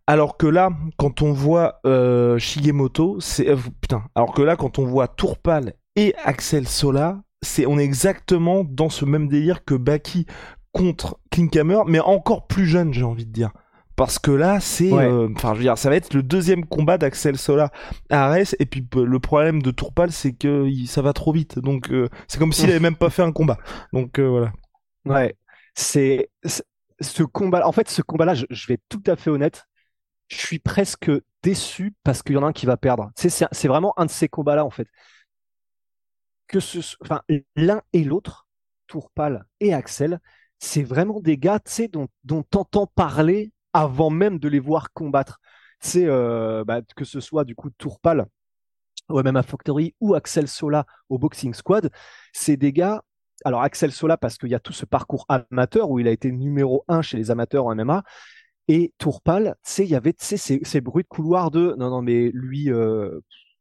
Alors 0.08 0.38
que 0.38 0.48
là, 0.48 0.72
quand 0.98 1.22
on 1.22 1.32
voit 1.32 1.80
euh, 1.86 2.38
Shigemoto, 2.38 3.20
c'est 3.20 3.50
euh, 3.50 3.58
putain. 3.82 4.04
Alors 4.16 4.34
que 4.34 4.42
là, 4.42 4.56
quand 4.56 4.80
on 4.80 4.86
voit 4.86 5.08
Tourpal 5.08 5.74
et 5.96 6.14
Axel 6.24 6.68
Sola, 6.68 7.22
c'est 7.42 7.66
on 7.66 7.78
est 7.78 7.84
exactement 7.84 8.64
dans 8.64 8.90
ce 8.90 9.06
même 9.06 9.28
délire 9.28 9.64
que 9.64 9.76
Baki 9.76 10.26
contre 10.72 11.20
Klinkhammer, 11.32 11.82
mais 11.88 12.00
encore 12.00 12.48
plus 12.48 12.66
jeune, 12.66 12.94
j'ai 12.94 13.04
envie 13.04 13.26
de 13.26 13.32
dire. 13.32 13.52
Parce 13.96 14.18
que 14.18 14.32
là, 14.32 14.60
c'est, 14.60 14.92
euh, 14.92 15.28
enfin, 15.36 15.54
je 15.54 15.58
veux 15.60 15.64
dire, 15.64 15.78
ça 15.78 15.90
va 15.90 15.96
être 15.96 16.14
le 16.14 16.24
deuxième 16.24 16.66
combat 16.66 16.98
d'Axel 16.98 17.38
Sola 17.38 17.72
à 18.10 18.26
Ares, 18.26 18.56
et 18.58 18.66
puis 18.66 18.88
le 18.96 19.20
problème 19.20 19.62
de 19.62 19.70
Tourpal, 19.70 20.12
c'est 20.12 20.32
que 20.32 20.68
ça 20.88 21.02
va 21.02 21.14
trop 21.14 21.34
vite. 21.34 21.60
Donc, 21.60 21.92
c'est 22.28 22.40
comme 22.40 22.54
s'il 22.54 22.70
avait 22.72 22.80
même 22.80 22.96
pas 22.96 23.10
fait 23.10 23.22
un 23.22 23.32
combat. 23.32 23.58
Donc 23.94 24.20
voilà. 24.20 24.54
Ouais, 25.06 25.36
c'est 25.76 26.30
ce 27.02 27.24
combat. 27.24 27.68
En 27.68 27.74
fait, 27.74 27.90
ce 27.90 28.02
combat-là, 28.02 28.34
je 28.34 28.68
vais 28.68 28.76
être 28.76 28.86
tout 28.90 29.04
à 29.06 29.16
fait 29.16 29.30
honnête 29.30 29.68
je 30.32 30.46
suis 30.46 30.60
presque 30.60 31.12
déçu 31.44 31.94
parce 32.04 32.24
qu'il 32.24 32.36
y 32.36 32.38
en 32.38 32.44
a 32.44 32.48
un 32.48 32.54
qui 32.54 32.66
va 32.66 32.78
perdre. 32.78 33.12
C'est 33.16 33.68
vraiment 33.68 33.94
un 33.98 34.06
de 34.06 34.12
ces 34.12 34.30
combats-là, 34.30 34.64
en 34.64 34.70
fait. 34.70 34.88
Que 36.48 36.60
ce, 36.60 36.80
l'un 37.56 37.82
et 37.94 38.04
l'autre, 38.04 38.48
Tourpal 38.88 39.46
et 39.60 39.74
Axel, 39.74 40.20
c'est 40.60 40.84
vraiment 40.84 41.20
des 41.20 41.38
gars, 41.38 41.60
dont, 41.92 42.08
dont 42.24 42.44
t'entends 42.44 42.88
parler 42.88 43.52
avant 43.74 44.10
même 44.10 44.40
de 44.40 44.48
les 44.48 44.60
voir 44.60 44.94
combattre. 44.94 45.40
Euh, 45.96 46.64
bah, 46.64 46.82
que 46.96 47.06
ce 47.06 47.20
soit 47.20 47.44
du 47.44 47.56
coup 47.56 47.72
Tourpal 47.72 48.28
au 49.10 49.24
MMA 49.24 49.42
Factory 49.44 49.96
ou 50.00 50.14
Axel 50.14 50.48
Sola 50.48 50.86
au 51.10 51.18
Boxing 51.18 51.54
Squad, 51.54 51.90
c'est 52.34 52.56
des 52.56 52.72
gars. 52.72 53.04
Alors 53.44 53.64
Axel 53.64 53.92
Sola 53.92 54.16
parce 54.16 54.38
qu'il 54.38 54.50
y 54.50 54.56
a 54.56 54.60
tout 54.60 54.74
ce 54.74 54.86
parcours 54.86 55.26
amateur 55.28 55.90
où 55.90 56.00
il 56.00 56.08
a 56.08 56.12
été 56.12 56.32
numéro 56.32 56.86
un 56.88 57.02
chez 57.02 57.18
les 57.18 57.32
amateurs 57.32 57.66
en 57.66 57.76
MMA, 57.76 58.04
et 58.68 58.94
Tourpal, 58.98 59.56
tu 59.66 59.84
il 59.84 59.90
y 59.90 59.96
avait 59.96 60.14
ces, 60.18 60.38
ces, 60.38 60.82
bruits 60.82 61.04
de 61.04 61.08
couloir 61.08 61.52
de 61.52 61.76
non, 61.78 61.90
non, 61.90 62.02
mais 62.02 62.32
lui, 62.34 62.72
euh, 62.72 63.20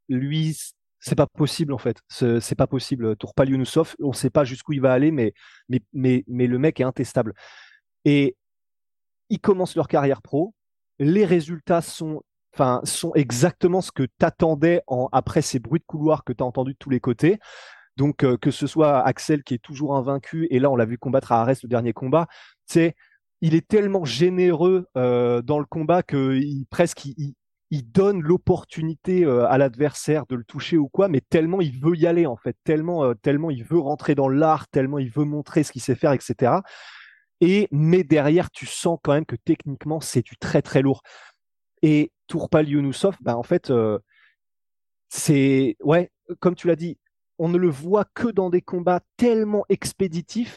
lui, 0.08 0.56
c'est 1.00 1.14
pas 1.14 1.26
possible 1.26 1.72
en 1.72 1.78
fait. 1.78 1.98
C'est 2.08 2.54
pas 2.54 2.66
possible. 2.66 3.16
Tourpal 3.16 3.48
Younusov, 3.48 3.96
on 4.00 4.12
sait 4.12 4.30
pas 4.30 4.44
jusqu'où 4.44 4.72
il 4.72 4.80
va 4.80 4.92
aller, 4.92 5.10
mais, 5.10 5.32
mais, 5.68 5.80
mais, 5.92 6.24
mais 6.28 6.46
le 6.46 6.58
mec 6.58 6.80
est 6.80 6.84
intestable. 6.84 7.34
Et 8.04 8.36
ils 9.30 9.40
commencent 9.40 9.76
leur 9.76 9.88
carrière 9.88 10.22
pro. 10.22 10.54
Les 10.98 11.24
résultats 11.24 11.80
sont, 11.80 12.22
sont 12.84 13.14
exactement 13.14 13.80
ce 13.80 13.92
que 13.92 14.02
t'attendais 14.18 14.82
en, 14.86 15.08
après 15.12 15.42
ces 15.42 15.58
bruits 15.58 15.80
de 15.80 15.86
couloir 15.86 16.24
que 16.24 16.32
tu 16.32 16.42
as 16.42 16.46
entendus 16.46 16.74
de 16.74 16.78
tous 16.78 16.90
les 16.90 17.00
côtés. 17.00 17.38
Donc, 17.96 18.24
euh, 18.24 18.36
que 18.36 18.50
ce 18.50 18.66
soit 18.66 19.00
Axel 19.00 19.42
qui 19.42 19.54
est 19.54 19.58
toujours 19.58 19.96
invaincu, 19.96 20.46
et 20.50 20.58
là, 20.58 20.70
on 20.70 20.76
l'a 20.76 20.84
vu 20.84 20.98
combattre 20.98 21.32
à 21.32 21.40
Arès 21.40 21.62
le 21.62 21.68
dernier 21.68 21.92
combat, 21.92 22.28
tu 22.68 22.92
il 23.40 23.54
est 23.54 23.66
tellement 23.66 24.04
généreux 24.04 24.86
euh, 24.96 25.42
dans 25.42 25.58
le 25.58 25.64
combat 25.64 26.02
que 26.02 26.40
presque 26.70 27.04
il, 27.06 27.34
donne 27.92 28.20
l'opportunité 28.20 29.24
euh, 29.24 29.46
à 29.48 29.56
l'adversaire 29.56 30.26
de 30.26 30.34
le 30.34 30.44
toucher 30.44 30.76
ou 30.76 30.88
quoi, 30.88 31.08
mais 31.08 31.20
tellement 31.20 31.60
il 31.60 31.78
veut 31.78 31.96
y 31.96 32.06
aller 32.06 32.26
en 32.26 32.36
fait, 32.36 32.56
tellement 32.64 33.04
euh, 33.04 33.14
tellement 33.14 33.50
il 33.50 33.64
veut 33.64 33.78
rentrer 33.78 34.14
dans 34.14 34.28
l'art, 34.28 34.68
tellement 34.68 34.98
il 34.98 35.10
veut 35.10 35.24
montrer 35.24 35.62
ce 35.62 35.72
qu'il 35.72 35.82
sait 35.82 35.94
faire, 35.94 36.12
etc. 36.12 36.54
Et 37.40 37.68
mais 37.70 38.04
derrière, 38.04 38.50
tu 38.50 38.66
sens 38.66 38.98
quand 39.02 39.12
même 39.14 39.26
que 39.26 39.36
techniquement 39.36 40.00
c'est 40.00 40.22
du 40.24 40.36
très 40.36 40.62
très 40.62 40.82
lourd. 40.82 41.02
Et 41.82 42.12
Tourpal 42.26 42.68
Younusov, 42.68 43.16
bah 43.20 43.36
en 43.36 43.42
fait, 43.42 43.72
c'est 45.08 45.76
ouais, 45.80 46.10
comme 46.40 46.54
tu 46.54 46.66
l'as 46.66 46.76
dit, 46.76 46.98
on 47.38 47.48
ne 47.48 47.56
le 47.56 47.70
voit 47.70 48.04
que 48.14 48.28
dans 48.28 48.50
des 48.50 48.60
combats 48.60 49.00
tellement 49.16 49.64
expéditifs 49.68 50.56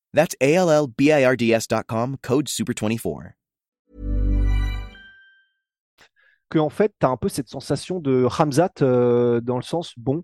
That's 0.13 0.35
A 0.41 0.45
L 0.45 0.69
L 0.69 0.87
B 0.97 1.03
I 1.03 1.25
R 1.25 1.37
D 1.37 1.51
S.com, 1.51 2.17
code 2.21 2.47
SUPER24. 2.47 3.31
Que 6.49 6.59
en 6.59 6.69
fait, 6.69 6.93
tu 6.99 7.05
as 7.05 7.09
un 7.09 7.17
peu 7.17 7.29
cette 7.29 7.47
sensation 7.47 7.99
de 7.99 8.25
Ramzat 8.25 8.71
euh, 8.81 9.39
dans 9.39 9.55
le 9.55 9.61
sens, 9.61 9.93
bon, 9.95 10.23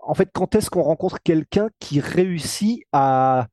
en 0.00 0.14
fait, 0.14 0.28
quand 0.32 0.54
est-ce 0.56 0.70
qu'on 0.70 0.82
rencontre 0.82 1.18
quelqu'un 1.22 1.68
qui 1.78 2.00
réussit 2.00 2.82
à, 2.92 3.46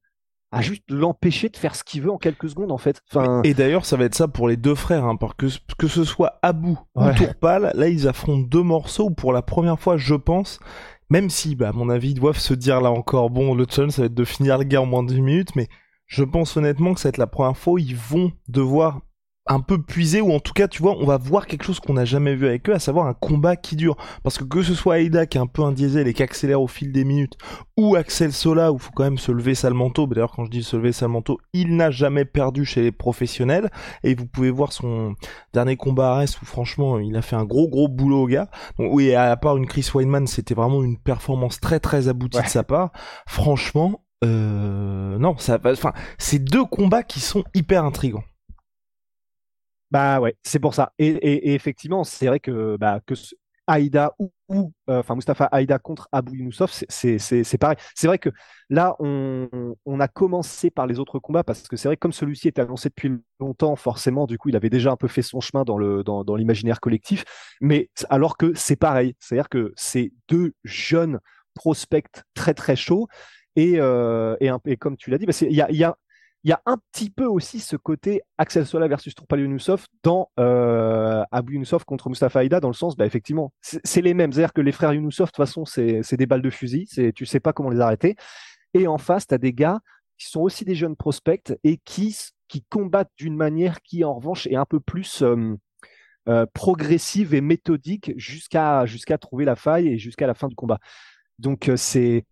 à 0.52 0.62
juste 0.62 0.84
l'empêcher 0.90 1.50
de 1.50 1.58
faire 1.58 1.76
ce 1.76 1.84
qu'il 1.84 2.02
veut 2.02 2.12
en 2.12 2.18
quelques 2.18 2.50
secondes, 2.50 2.72
en 2.72 2.80
fait? 2.80 3.00
Enfin... 3.12 3.42
Et 3.44 3.54
d'ailleurs, 3.54 3.86
ça 3.86 3.96
va 3.96 4.06
être 4.06 4.16
ça 4.16 4.28
pour 4.28 4.48
les 4.48 4.58
deux 4.58 4.74
frères, 4.74 5.06
hein, 5.06 5.18
parce 5.18 5.36
que, 5.36 5.46
que 5.78 5.88
ce 5.88 6.04
soit 6.04 6.40
Abou 6.42 6.80
Ouais. 6.96 7.12
ou 7.12 7.14
Tourpal, 7.16 7.72
là, 7.76 7.88
ils 7.90 8.08
affrontent 8.08 8.48
deux 8.48 8.64
morceaux 8.64 9.06
où 9.06 9.12
pour 9.14 9.32
la 9.32 9.44
première 9.44 9.80
fois, 9.80 9.98
je 9.98 10.16
pense, 10.16 10.60
même 11.10 11.30
si, 11.30 11.56
bah, 11.56 11.70
à 11.70 11.72
mon 11.72 11.90
avis, 11.90 12.12
ils 12.12 12.20
doivent 12.20 12.40
se 12.40 12.54
dire 12.54 12.82
là 12.82 12.92
encore, 12.92 13.30
bon, 13.30 13.54
le 13.54 13.66
challenge, 13.70 13.94
ça 13.94 14.02
va 14.04 14.06
être 14.08 14.14
de 14.14 14.26
finir 14.26 14.58
le 14.58 14.64
gars 14.64 14.82
en 14.82 14.86
moins 14.86 15.04
de 15.04 15.14
10 15.14 15.22
minutes, 15.22 15.56
mais 15.56 15.68
je 16.08 16.24
pense 16.24 16.56
honnêtement 16.58 16.94
que 16.94 17.00
ça 17.00 17.08
va 17.08 17.10
être 17.10 17.18
la 17.18 17.28
première 17.28 17.58
fois 17.58 17.80
ils 17.80 17.96
vont 17.96 18.32
devoir 18.48 19.02
un 19.48 19.60
peu 19.60 19.80
puiser, 19.80 20.22
ou 20.22 20.32
en 20.34 20.40
tout 20.40 20.54
cas, 20.54 20.68
tu 20.68 20.82
vois, 20.82 20.96
on 20.98 21.06
va 21.06 21.18
voir 21.18 21.46
quelque 21.46 21.64
chose 21.64 21.80
qu'on 21.80 21.94
n'a 21.94 22.06
jamais 22.06 22.34
vu 22.34 22.48
avec 22.48 22.68
eux, 22.68 22.74
à 22.74 22.80
savoir 22.80 23.06
un 23.06 23.14
combat 23.14 23.56
qui 23.56 23.76
dure. 23.76 23.96
Parce 24.24 24.40
que 24.40 24.44
que 24.44 24.64
ce 24.64 24.74
soit 24.74 25.00
Aida 25.00 25.28
qui 25.28 25.38
est 25.38 25.42
un 25.42 25.46
peu 25.46 25.62
un 25.62 25.72
diesel 25.72 26.08
et 26.08 26.14
qui 26.14 26.24
accélère 26.24 26.62
au 26.62 26.68
fil 26.68 26.92
des 26.92 27.04
minutes, 27.06 27.34
ou 27.78 27.96
Axel 27.96 28.34
Sola 28.34 28.72
où 28.72 28.78
il 28.78 28.82
faut 28.82 28.92
quand 28.96 29.04
même 29.04 29.20
se 29.20 29.32
lever 29.32 29.54
sale 29.54 29.74
manteau, 29.76 30.08
d'ailleurs 30.08 30.32
quand 30.32 30.46
je 30.46 30.50
dis 30.50 30.64
se 30.64 30.76
lever 30.76 30.92
sale 30.92 31.10
manteau, 31.10 31.40
il 31.54 31.76
n'a 31.76 31.92
jamais 31.92 32.26
perdu 32.26 32.66
chez 32.66 32.82
les 32.82 32.92
professionnels, 32.92 33.70
et 34.04 34.16
vous 34.16 34.26
pouvez 34.26 34.50
voir 34.50 34.74
son 34.74 35.14
dernier 35.54 35.76
combat 35.78 36.10
à 36.10 36.16
Arès 36.16 36.42
où 36.42 36.46
franchement 36.46 36.98
il 36.98 37.16
a 37.16 37.22
fait 37.22 37.36
un 37.36 37.46
gros 37.46 37.68
gros 37.70 37.88
boulot 37.88 38.24
au 38.24 38.28
gars. 38.28 38.50
Donc 38.80 38.92
oui, 38.92 39.14
à 39.14 39.36
part 39.38 39.58
une 39.58 39.68
Chris 39.68 39.88
Weidman, 39.94 40.26
c'était 40.26 40.56
vraiment 40.56 40.84
une 40.84 40.98
performance 40.98 41.60
très 41.60 41.80
très 41.80 42.08
aboutie 42.08 42.38
Ouais. 42.40 42.44
de 42.44 42.50
sa 42.50 42.64
part. 42.64 42.92
Franchement, 43.28 44.02
euh, 44.24 45.20
non, 45.20 45.38
ça 45.38 45.58
va, 45.60 45.72
enfin, 45.72 45.94
c'est 46.18 46.40
deux 46.40 46.66
combats 46.66 47.04
qui 47.04 47.20
sont 47.20 47.44
hyper 47.54 47.84
intrigants. 47.86 48.24
Bah 49.96 50.20
ouais, 50.20 50.36
c'est 50.44 50.60
pour 50.60 50.74
ça. 50.74 50.92
Et, 51.00 51.54
effectivement, 51.54 52.04
c'est 52.04 52.28
vrai 52.28 52.42
que, 52.42 52.76
bah, 52.78 53.00
Aïda 53.66 54.12
ou, 54.20 54.30
ou, 54.50 54.74
euh, 54.90 55.00
enfin 55.00 55.16
Mustapha 55.16 55.46
Aïda 55.46 55.80
contre 55.80 56.10
Abou 56.12 56.36
Youssouf, 56.36 56.84
c'est- 56.90 57.58
pareil. 57.58 57.78
C'est 57.96 58.08
vrai 58.08 58.20
que 58.20 58.30
là, 58.70 58.96
on, 59.00 59.48
on 59.86 60.00
a 60.02 60.08
commencé 60.10 60.70
par 60.70 60.86
les 60.86 61.00
autres 61.00 61.18
combats 61.20 61.46
parce 61.46 61.64
que 61.70 61.78
c'est 61.78 61.88
vrai 61.88 61.96
que 61.96 62.02
comme 62.02 62.12
celui-ci 62.12 62.50
était 62.50 62.62
annoncé 62.62 62.90
depuis 62.90 63.10
longtemps, 63.40 63.76
forcément, 63.78 64.28
du 64.28 64.38
coup, 64.38 64.50
il 64.50 64.58
avait 64.58 64.70
déjà 64.70 64.92
un 64.92 64.98
peu 64.98 65.08
fait 65.08 65.22
son 65.22 65.40
chemin 65.40 65.64
dans 65.64 65.78
le 65.78 66.04
dans, 66.04 66.36
l'imaginaire 66.36 66.80
collectif. 66.82 67.24
Mais 67.62 67.90
alors 68.10 68.36
que 68.38 68.54
c'est 68.54 68.76
pareil, 68.76 69.16
c'est-à-dire 69.20 69.50
que 69.50 69.74
c'est 69.78 70.12
deux 70.28 70.54
jeunes 70.66 71.20
prospects 71.56 72.06
très 72.36 72.54
très 72.54 72.76
chauds 72.76 73.08
et, 73.56 73.76
euh, 73.80 74.36
et, 74.42 74.78
comme 74.78 74.98
tu 74.98 75.10
l'as 75.10 75.18
dit, 75.18 75.26
bah, 75.26 75.34
il 75.42 75.54
y 75.54 75.62
a, 75.62 75.72
y 75.72 75.84
a 75.86 75.96
il 76.46 76.50
y 76.50 76.54
a 76.54 76.62
un 76.68 76.78
petit 76.92 77.10
peu 77.10 77.26
aussi 77.26 77.60
ce 77.60 77.76
côté 77.76 78.22
Axel 78.38 78.68
Sola 78.68 78.88
versus 78.88 79.16
Tourpal 79.16 79.40
Younusov 79.40 79.88
dans 80.04 80.30
euh, 80.40 81.24
Abou 81.32 81.60
contre 81.88 82.08
Mustafa 82.08 82.42
Aïda, 82.42 82.60
dans 82.60 82.68
le 82.70 82.76
sens, 82.76 82.96
bah, 82.96 83.08
effectivement, 83.08 83.52
c'est 83.62 84.02
les 84.04 84.14
mêmes. 84.14 84.32
C'est-à-dire 84.32 84.54
que 84.54 84.62
les 84.62 84.72
frères 84.72 84.94
Younusov, 84.94 85.26
de 85.26 85.32
toute 85.32 85.38
façon, 85.38 85.66
c'est 85.66 86.16
des 86.16 86.26
balles 86.28 86.44
de 86.44 86.52
fusil, 86.52 86.88
tu 87.16 87.26
sais 87.26 87.40
pas 87.40 87.52
comment 87.52 87.72
les 87.72 87.80
arrêter. 87.80 88.16
Et 88.76 88.86
en 88.86 89.00
face, 89.00 89.26
tu 89.26 89.34
as 89.34 89.40
des 89.40 89.54
gars 89.54 89.80
qui 90.20 90.28
sont 90.28 90.42
aussi 90.42 90.66
des 90.66 90.76
jeunes 90.76 90.96
prospects 90.96 91.52
et 91.64 91.78
qui, 91.84 92.16
qui 92.48 92.64
combattent 92.70 93.12
d'une 93.18 93.36
manière 93.36 93.82
qui, 93.82 94.04
en 94.04 94.14
revanche, 94.14 94.46
est 94.46 94.56
un 94.56 94.66
peu 94.66 94.80
plus 94.80 95.24
euh, 95.24 95.56
euh, 96.30 96.46
progressive 96.54 97.34
et 97.34 97.42
méthodique 97.42 98.14
jusqu'à 98.18 98.86
jusqu'à 98.86 99.18
trouver 99.18 99.46
la 99.46 99.56
faille 99.56 99.88
et 99.88 99.98
jusqu'à 99.98 100.28
la 100.28 100.36
fin 100.36 100.48
du 100.48 100.56
combat. 100.56 100.78
Donc, 101.40 101.70
euh, 101.70 101.76
c'est 101.76 102.24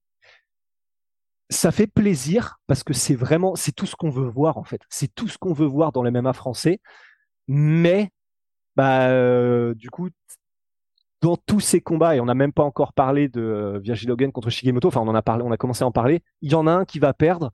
ça 1.49 1.71
fait 1.71 1.87
plaisir 1.87 2.57
parce 2.67 2.83
que 2.83 2.93
c'est 2.93 3.15
vraiment, 3.15 3.55
c'est 3.55 3.71
tout 3.71 3.85
ce 3.85 3.95
qu'on 3.95 4.09
veut 4.09 4.27
voir 4.27 4.57
en 4.57 4.63
fait. 4.63 4.81
C'est 4.89 5.13
tout 5.13 5.27
ce 5.27 5.37
qu'on 5.37 5.53
veut 5.53 5.65
voir 5.65 5.91
dans 5.91 6.03
les 6.03 6.11
MMA 6.11 6.33
français. 6.33 6.79
Mais, 7.47 8.09
bah, 8.75 9.09
euh, 9.09 9.73
du 9.75 9.89
coup, 9.89 10.09
dans 11.21 11.37
tous 11.37 11.59
ces 11.59 11.81
combats, 11.81 12.15
et 12.15 12.19
on 12.19 12.25
n'a 12.25 12.33
même 12.35 12.53
pas 12.53 12.63
encore 12.63 12.93
parlé 12.93 13.29
de 13.29 13.41
euh, 13.41 13.79
Virgil 13.79 14.11
Hogan 14.11 14.31
contre 14.31 14.49
Shigemoto, 14.49 14.89
enfin, 14.89 15.01
on 15.01 15.07
en 15.07 15.15
a 15.15 15.21
parlé, 15.21 15.43
on 15.45 15.51
a 15.51 15.57
commencé 15.57 15.83
à 15.83 15.87
en 15.87 15.91
parler. 15.91 16.21
Il 16.41 16.51
y 16.51 16.55
en 16.55 16.67
a 16.67 16.71
un 16.71 16.85
qui 16.85 16.99
va 16.99 17.13
perdre. 17.13 17.51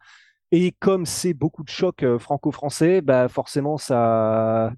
Et 0.51 0.72
comme 0.79 1.05
c'est 1.05 1.34
beaucoup 1.34 1.63
de 1.63 1.69
chocs 1.69 2.03
euh, 2.03 2.17
franco-français, 2.19 3.01
bah, 3.01 3.27
forcément, 3.29 3.77
ça, 3.77 4.74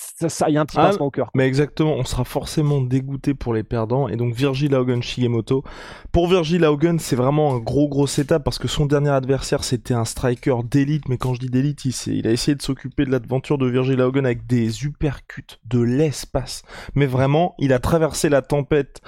ça, 0.00 0.28
ça, 0.28 0.48
il 0.48 0.54
y 0.54 0.58
a 0.58 0.60
un 0.60 0.66
petit 0.66 0.78
Ah, 0.78 0.86
pincement 0.86 1.06
au 1.06 1.10
cœur. 1.10 1.30
Mais 1.34 1.46
exactement, 1.46 1.94
on 1.94 2.04
sera 2.04 2.24
forcément 2.24 2.80
dégoûté 2.80 3.34
pour 3.34 3.52
les 3.52 3.62
perdants. 3.62 4.08
Et 4.08 4.16
donc 4.16 4.34
Virgil 4.34 4.74
Hogan 4.74 5.02
Shigemoto. 5.02 5.62
Pour 6.10 6.28
Virgil 6.28 6.64
Hogan, 6.64 6.98
c'est 6.98 7.16
vraiment 7.16 7.54
un 7.54 7.58
gros 7.58 7.88
gros 7.88 8.06
setup 8.06 8.42
parce 8.42 8.58
que 8.58 8.68
son 8.68 8.86
dernier 8.86 9.10
adversaire 9.10 9.62
c'était 9.62 9.94
un 9.94 10.06
striker 10.06 10.56
d'élite. 10.64 11.08
Mais 11.08 11.18
quand 11.18 11.34
je 11.34 11.40
dis 11.40 11.50
d'élite, 11.50 11.84
il, 11.84 12.26
a 12.26 12.30
essayé 12.30 12.54
de 12.54 12.62
s'occuper 12.62 13.04
de 13.04 13.10
l'aventure 13.10 13.58
de 13.58 13.66
Virgil 13.66 14.00
Hogan 14.00 14.24
avec 14.24 14.46
des 14.46 14.84
uppercuts 14.84 15.58
de 15.66 15.80
l'espace. 15.80 16.62
Mais 16.94 17.06
vraiment, 17.06 17.54
il 17.58 17.72
a 17.72 17.78
traversé 17.78 18.28
la 18.28 18.40
tempête. 18.40 19.02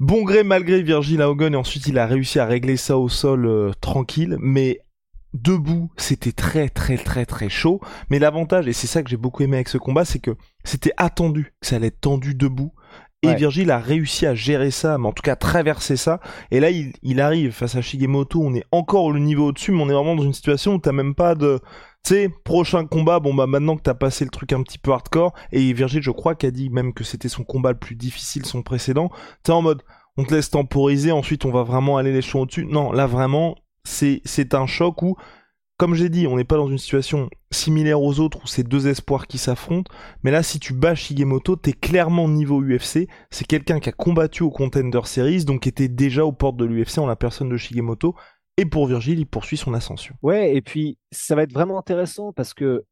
Bon 0.00 0.22
gré 0.22 0.42
mal 0.42 0.64
gré 0.64 0.82
Virgil 0.82 1.20
Hogan 1.22 1.52
et 1.52 1.56
ensuite 1.56 1.86
il 1.86 1.98
a 1.98 2.06
réussi 2.06 2.40
à 2.40 2.46
régler 2.46 2.76
ça 2.76 2.96
au 2.96 3.08
sol 3.08 3.46
euh, 3.46 3.70
tranquille. 3.80 4.36
Mais 4.40 4.80
debout, 5.34 5.90
c'était 5.96 6.32
très 6.32 6.68
très 6.68 6.96
très 6.96 7.26
très 7.26 7.48
chaud. 7.48 7.80
Mais 8.10 8.18
l'avantage, 8.18 8.68
et 8.68 8.72
c'est 8.72 8.86
ça 8.86 9.02
que 9.02 9.10
j'ai 9.10 9.16
beaucoup 9.16 9.42
aimé 9.42 9.56
avec 9.56 9.68
ce 9.68 9.78
combat, 9.78 10.04
c'est 10.04 10.18
que 10.18 10.36
c'était 10.64 10.92
attendu 10.96 11.52
que 11.60 11.66
ça 11.66 11.76
allait 11.76 11.88
être 11.88 12.00
tendu 12.00 12.34
debout. 12.34 12.72
Et 13.24 13.28
Ouais. 13.28 13.36
Virgil 13.36 13.70
a 13.70 13.78
réussi 13.78 14.26
à 14.26 14.34
gérer 14.34 14.72
ça, 14.72 14.98
mais 14.98 15.06
en 15.06 15.12
tout 15.12 15.22
cas 15.22 15.34
à 15.34 15.36
traverser 15.36 15.96
ça. 15.96 16.18
Et 16.50 16.58
là, 16.58 16.70
il, 16.70 16.92
il 17.02 17.20
arrive 17.20 17.52
face 17.52 17.76
à 17.76 17.80
Shigemoto. 17.80 18.42
On 18.42 18.52
est 18.54 18.64
encore 18.72 19.12
le 19.12 19.20
niveau 19.20 19.46
au-dessus, 19.46 19.70
mais 19.70 19.80
on 19.82 19.88
est 19.88 19.92
vraiment 19.92 20.16
dans 20.16 20.24
une 20.24 20.32
situation 20.32 20.74
où 20.74 20.78
t'as 20.80 20.90
même 20.90 21.14
pas 21.14 21.36
de, 21.36 21.60
tu 22.04 22.14
sais, 22.14 22.28
prochain 22.44 22.84
combat. 22.84 23.20
Bon 23.20 23.32
bah 23.32 23.46
maintenant 23.46 23.76
que 23.76 23.82
t'as 23.82 23.94
passé 23.94 24.24
le 24.24 24.30
truc 24.30 24.52
un 24.52 24.62
petit 24.64 24.78
peu 24.78 24.90
hardcore, 24.90 25.34
et 25.52 25.72
Virgil, 25.72 26.02
je 26.02 26.10
crois, 26.10 26.34
qu'a 26.34 26.50
dit 26.50 26.68
même 26.68 26.92
que 26.92 27.04
c'était 27.04 27.28
son 27.28 27.44
combat 27.44 27.70
le 27.70 27.78
plus 27.78 27.94
difficile, 27.94 28.44
son 28.44 28.62
précédent. 28.62 29.10
T'es 29.44 29.52
en 29.52 29.62
mode, 29.62 29.82
on 30.16 30.24
te 30.24 30.34
laisse 30.34 30.50
temporiser, 30.50 31.12
ensuite 31.12 31.44
on 31.44 31.52
va 31.52 31.62
vraiment 31.62 31.98
aller 31.98 32.10
les 32.10 32.16
l'échelon 32.16 32.42
au-dessus. 32.42 32.66
Non, 32.66 32.90
là 32.90 33.06
vraiment, 33.06 33.54
c'est 33.84 34.54
un 34.54 34.66
choc 34.66 35.02
où, 35.02 35.16
comme 35.76 35.94
j'ai 35.94 36.08
dit, 36.08 36.26
on 36.26 36.36
n'est 36.36 36.44
pas 36.44 36.56
dans 36.56 36.68
une 36.68 36.78
situation 36.78 37.28
similaire 37.50 38.00
aux 38.00 38.20
autres 38.20 38.38
où 38.44 38.46
c'est 38.46 38.62
deux 38.62 38.88
espoirs 38.88 39.26
qui 39.26 39.38
s'affrontent. 39.38 39.92
Mais 40.22 40.30
là, 40.30 40.42
si 40.42 40.60
tu 40.60 40.72
bats 40.72 40.94
Shigemoto, 40.94 41.56
t'es 41.56 41.72
clairement 41.72 42.28
niveau 42.28 42.62
UFC. 42.62 43.08
C'est 43.30 43.46
quelqu'un 43.46 43.80
qui 43.80 43.88
a 43.88 43.92
combattu 43.92 44.42
au 44.42 44.50
Contender 44.50 45.00
Series, 45.04 45.44
donc 45.44 45.66
était 45.66 45.88
déjà 45.88 46.24
aux 46.24 46.32
portes 46.32 46.56
de 46.56 46.64
l'UFC 46.64 46.98
en 46.98 47.06
la 47.06 47.16
personne 47.16 47.48
de 47.48 47.56
Shigemoto. 47.56 48.14
Et 48.58 48.66
pour 48.66 48.86
Virgil, 48.86 49.18
il 49.18 49.26
poursuit 49.26 49.56
son 49.56 49.74
ascension. 49.74 50.14
Ouais, 50.22 50.54
et 50.54 50.60
puis 50.60 50.98
ça 51.10 51.34
va 51.34 51.42
être 51.42 51.52
vraiment 51.52 51.78
intéressant 51.78 52.32
parce 52.32 52.54
que 52.54 52.84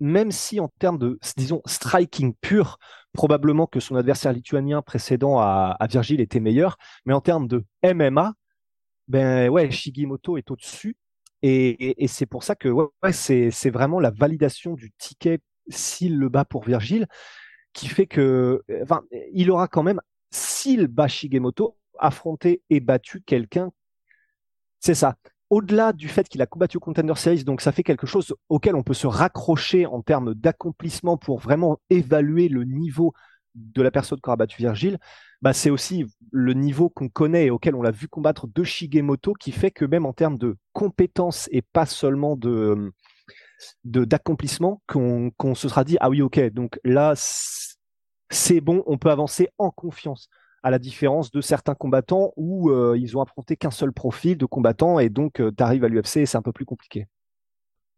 même 0.00 0.32
si 0.32 0.58
en 0.58 0.68
termes 0.80 0.98
de, 0.98 1.18
disons, 1.36 1.62
striking 1.64 2.34
pur, 2.40 2.78
probablement 3.12 3.66
que 3.66 3.78
son 3.78 3.94
adversaire 3.94 4.32
lituanien 4.32 4.82
précédent 4.82 5.38
à, 5.38 5.76
à 5.78 5.86
Virgil 5.86 6.20
était 6.20 6.40
meilleur, 6.40 6.76
mais 7.06 7.14
en 7.14 7.20
termes 7.20 7.46
de 7.46 7.64
MMA, 7.84 8.34
ben 9.12 9.50
ouais, 9.50 9.70
Shigemoto 9.70 10.38
est 10.38 10.50
au-dessus. 10.50 10.96
Et, 11.42 12.06
c'est 12.08 12.26
pour 12.26 12.44
ça 12.44 12.54
que 12.54 12.68
c'est, 13.12 13.70
vraiment 13.70 14.00
la 14.00 14.10
validation 14.10 14.74
du 14.74 14.92
ticket 14.92 15.40
s'il 15.68 16.18
le 16.18 16.28
bat 16.28 16.44
pour 16.44 16.64
Virgil 16.64 17.06
qui 17.72 17.88
fait 17.88 18.06
que, 18.06 18.62
enfin, 18.82 19.02
il 19.32 19.50
aura 19.50 19.68
quand 19.68 19.82
même, 19.82 20.00
s'il 20.30 20.86
bat 20.86 21.08
Shigemoto, 21.08 21.76
affronté 21.98 22.62
et 22.70 22.80
battu 22.80 23.22
quelqu'un. 23.22 23.70
C'est 24.80 24.94
ça 24.94 25.16
au-delà 25.50 25.92
du 25.92 26.08
fait 26.08 26.30
qu'il 26.30 26.40
a 26.40 26.46
combattu 26.46 26.78
au 26.78 26.80
Contender 26.80 27.12
Series, 27.14 27.44
donc 27.44 27.60
ça 27.60 27.72
fait 27.72 27.82
quelque 27.82 28.06
chose 28.06 28.34
auquel 28.48 28.74
on 28.74 28.82
peut 28.82 28.94
se 28.94 29.06
raccrocher 29.06 29.84
en 29.84 30.00
termes 30.00 30.32
d'accomplissement 30.32 31.18
pour 31.18 31.40
vraiment 31.40 31.78
évaluer 31.90 32.48
le 32.48 32.64
niveau 32.64 33.12
de 33.54 33.82
la 33.82 33.90
personne 33.90 34.18
qui 34.18 34.30
aura 34.30 34.36
battu 34.36 34.56
Virgile, 34.56 34.98
bah 35.42 35.52
c'est 35.52 35.70
aussi 35.70 36.06
le 36.30 36.54
niveau 36.54 36.88
qu'on 36.88 37.08
connaît 37.08 37.46
et 37.46 37.50
auquel 37.50 37.74
on 37.74 37.82
l'a 37.82 37.90
vu 37.90 38.08
combattre 38.08 38.46
de 38.46 38.62
Shigemoto 38.62 39.34
qui 39.34 39.52
fait 39.52 39.72
que 39.72 39.84
même 39.84 40.06
en 40.06 40.12
termes 40.12 40.38
de 40.38 40.56
compétences 40.72 41.48
et 41.52 41.62
pas 41.62 41.84
seulement 41.84 42.36
de 42.36 42.92
d'accomplissement 43.84 44.82
qu'on 44.88 45.30
qu'on 45.36 45.54
se 45.54 45.68
sera 45.68 45.84
dit 45.84 45.96
ah 46.00 46.10
oui 46.10 46.22
ok 46.22 46.40
donc 46.52 46.80
là 46.84 47.14
c'est 47.16 48.60
bon 48.60 48.82
on 48.86 48.98
peut 48.98 49.10
avancer 49.10 49.48
en 49.58 49.70
confiance 49.70 50.28
à 50.62 50.70
la 50.70 50.78
différence 50.78 51.30
de 51.32 51.40
certains 51.40 51.74
combattants 51.74 52.32
où 52.36 52.70
euh, 52.70 52.96
ils 52.98 53.16
ont 53.16 53.20
affronté 53.20 53.56
qu'un 53.56 53.70
seul 53.72 53.92
profil 53.92 54.38
de 54.38 54.46
combattant 54.46 55.00
et 55.00 55.10
donc 55.10 55.34
tu 55.34 55.62
arrives 55.62 55.84
à 55.84 55.88
l'UFC 55.88 56.18
et 56.18 56.26
c'est 56.26 56.38
un 56.38 56.42
peu 56.42 56.52
plus 56.52 56.64
compliqué. 56.64 57.08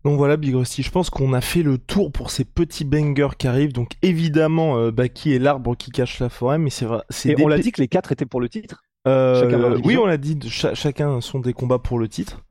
Donc 0.05 0.19
voilà 0.19 0.37
Big 0.37 0.55
Rusty, 0.55 0.83
je 0.83 0.91
pense 0.91 1.09
qu'on 1.09 1.33
a 1.33 1.41
fait 1.41 1.63
le 1.63 1.79
tour 1.79 2.13
pour 2.13 2.31
ces 2.31 2.45
petits 2.45 2.85
bangers 2.85 3.37
qui 3.39 3.49
arrivent. 3.49 3.73
Donc 3.73 3.93
évidemment, 4.03 4.77
euh, 4.77 4.91
Baki 4.91 5.33
est 5.33 5.39
l'arbre 5.39 5.75
qui 5.77 5.91
cache 5.91 6.21
la 6.21 6.29
forêt, 6.29 6.59
mais 6.59 6.69
c'est 6.69 6.85
vrai. 6.85 7.03
Et 7.25 7.35
on 7.43 7.49
l'a 7.49 7.59
dit 7.59 7.73
que 7.73 7.81
les 7.81 7.89
quatre 7.89 8.13
étaient 8.13 8.27
pour 8.27 8.41
le 8.41 8.51
titre. 8.51 8.85
Euh, 9.07 9.79
oui, 9.85 9.97
on 9.97 10.07
l'a 10.07 10.19
dit, 10.19 10.39
chacun 10.49 11.21
sont 11.21 11.41
des 11.41 11.53
combats 11.53 11.79
pour 11.79 11.99
le 11.99 12.09
titre 12.09 12.43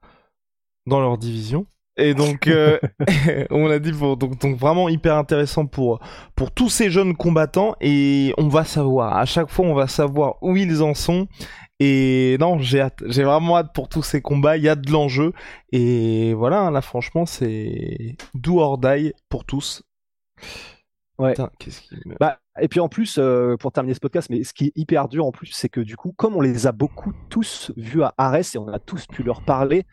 dans 0.87 0.99
leur 0.99 1.17
division. 1.17 1.65
Et 1.97 2.13
donc, 2.15 2.47
euh, 2.47 2.79
on 3.51 3.67
l'a 3.67 3.79
dit, 3.79 3.91
pour, 3.91 4.17
donc, 4.17 4.39
donc 4.39 4.57
vraiment 4.57 4.89
hyper 4.89 5.15
intéressant 5.15 5.67
pour 5.67 5.99
pour 6.35 6.51
tous 6.51 6.69
ces 6.69 6.89
jeunes 6.89 7.15
combattants. 7.15 7.75
Et 7.81 8.33
on 8.37 8.47
va 8.47 8.63
savoir, 8.63 9.17
à 9.17 9.25
chaque 9.25 9.49
fois, 9.49 9.65
on 9.65 9.75
va 9.75 9.87
savoir 9.87 10.37
où 10.41 10.55
ils 10.55 10.81
en 10.81 10.93
sont. 10.93 11.27
Et 11.79 12.37
non, 12.39 12.59
j'ai 12.59 12.81
hâte, 12.81 13.03
j'ai 13.07 13.23
vraiment 13.23 13.57
hâte 13.57 13.73
pour 13.73 13.89
tous 13.89 14.03
ces 14.03 14.21
combats. 14.21 14.57
Il 14.57 14.63
y 14.63 14.69
a 14.69 14.75
de 14.75 14.91
l'enjeu. 14.91 15.33
Et 15.71 16.33
voilà, 16.33 16.71
là, 16.71 16.81
franchement, 16.81 17.25
c'est 17.25 18.15
do 18.33 18.59
or 18.59 18.77
die 18.77 19.13
pour 19.29 19.45
tous. 19.45 19.83
Ouais. 21.19 21.31
Putain, 21.31 21.51
qu'est-ce 21.59 21.81
qui 21.81 21.95
me... 22.05 22.15
Bah, 22.19 22.39
et 22.59 22.67
puis 22.67 22.79
en 22.79 22.89
plus, 22.89 23.17
euh, 23.19 23.55
pour 23.57 23.71
terminer 23.71 23.93
ce 23.93 23.99
podcast, 23.99 24.29
mais 24.29 24.43
ce 24.43 24.53
qui 24.53 24.67
est 24.67 24.71
hyper 24.75 25.07
dur 25.07 25.25
en 25.25 25.31
plus, 25.31 25.47
c'est 25.47 25.69
que 25.69 25.79
du 25.79 25.95
coup, 25.95 26.11
comme 26.11 26.35
on 26.35 26.41
les 26.41 26.65
a 26.65 26.71
beaucoup 26.71 27.13
tous 27.29 27.71
vus 27.77 28.03
à 28.03 28.13
Arès 28.17 28.55
et 28.55 28.57
on 28.57 28.67
a 28.67 28.79
tous 28.79 29.05
pu 29.05 29.21
leur 29.21 29.43
parler, 29.43 29.85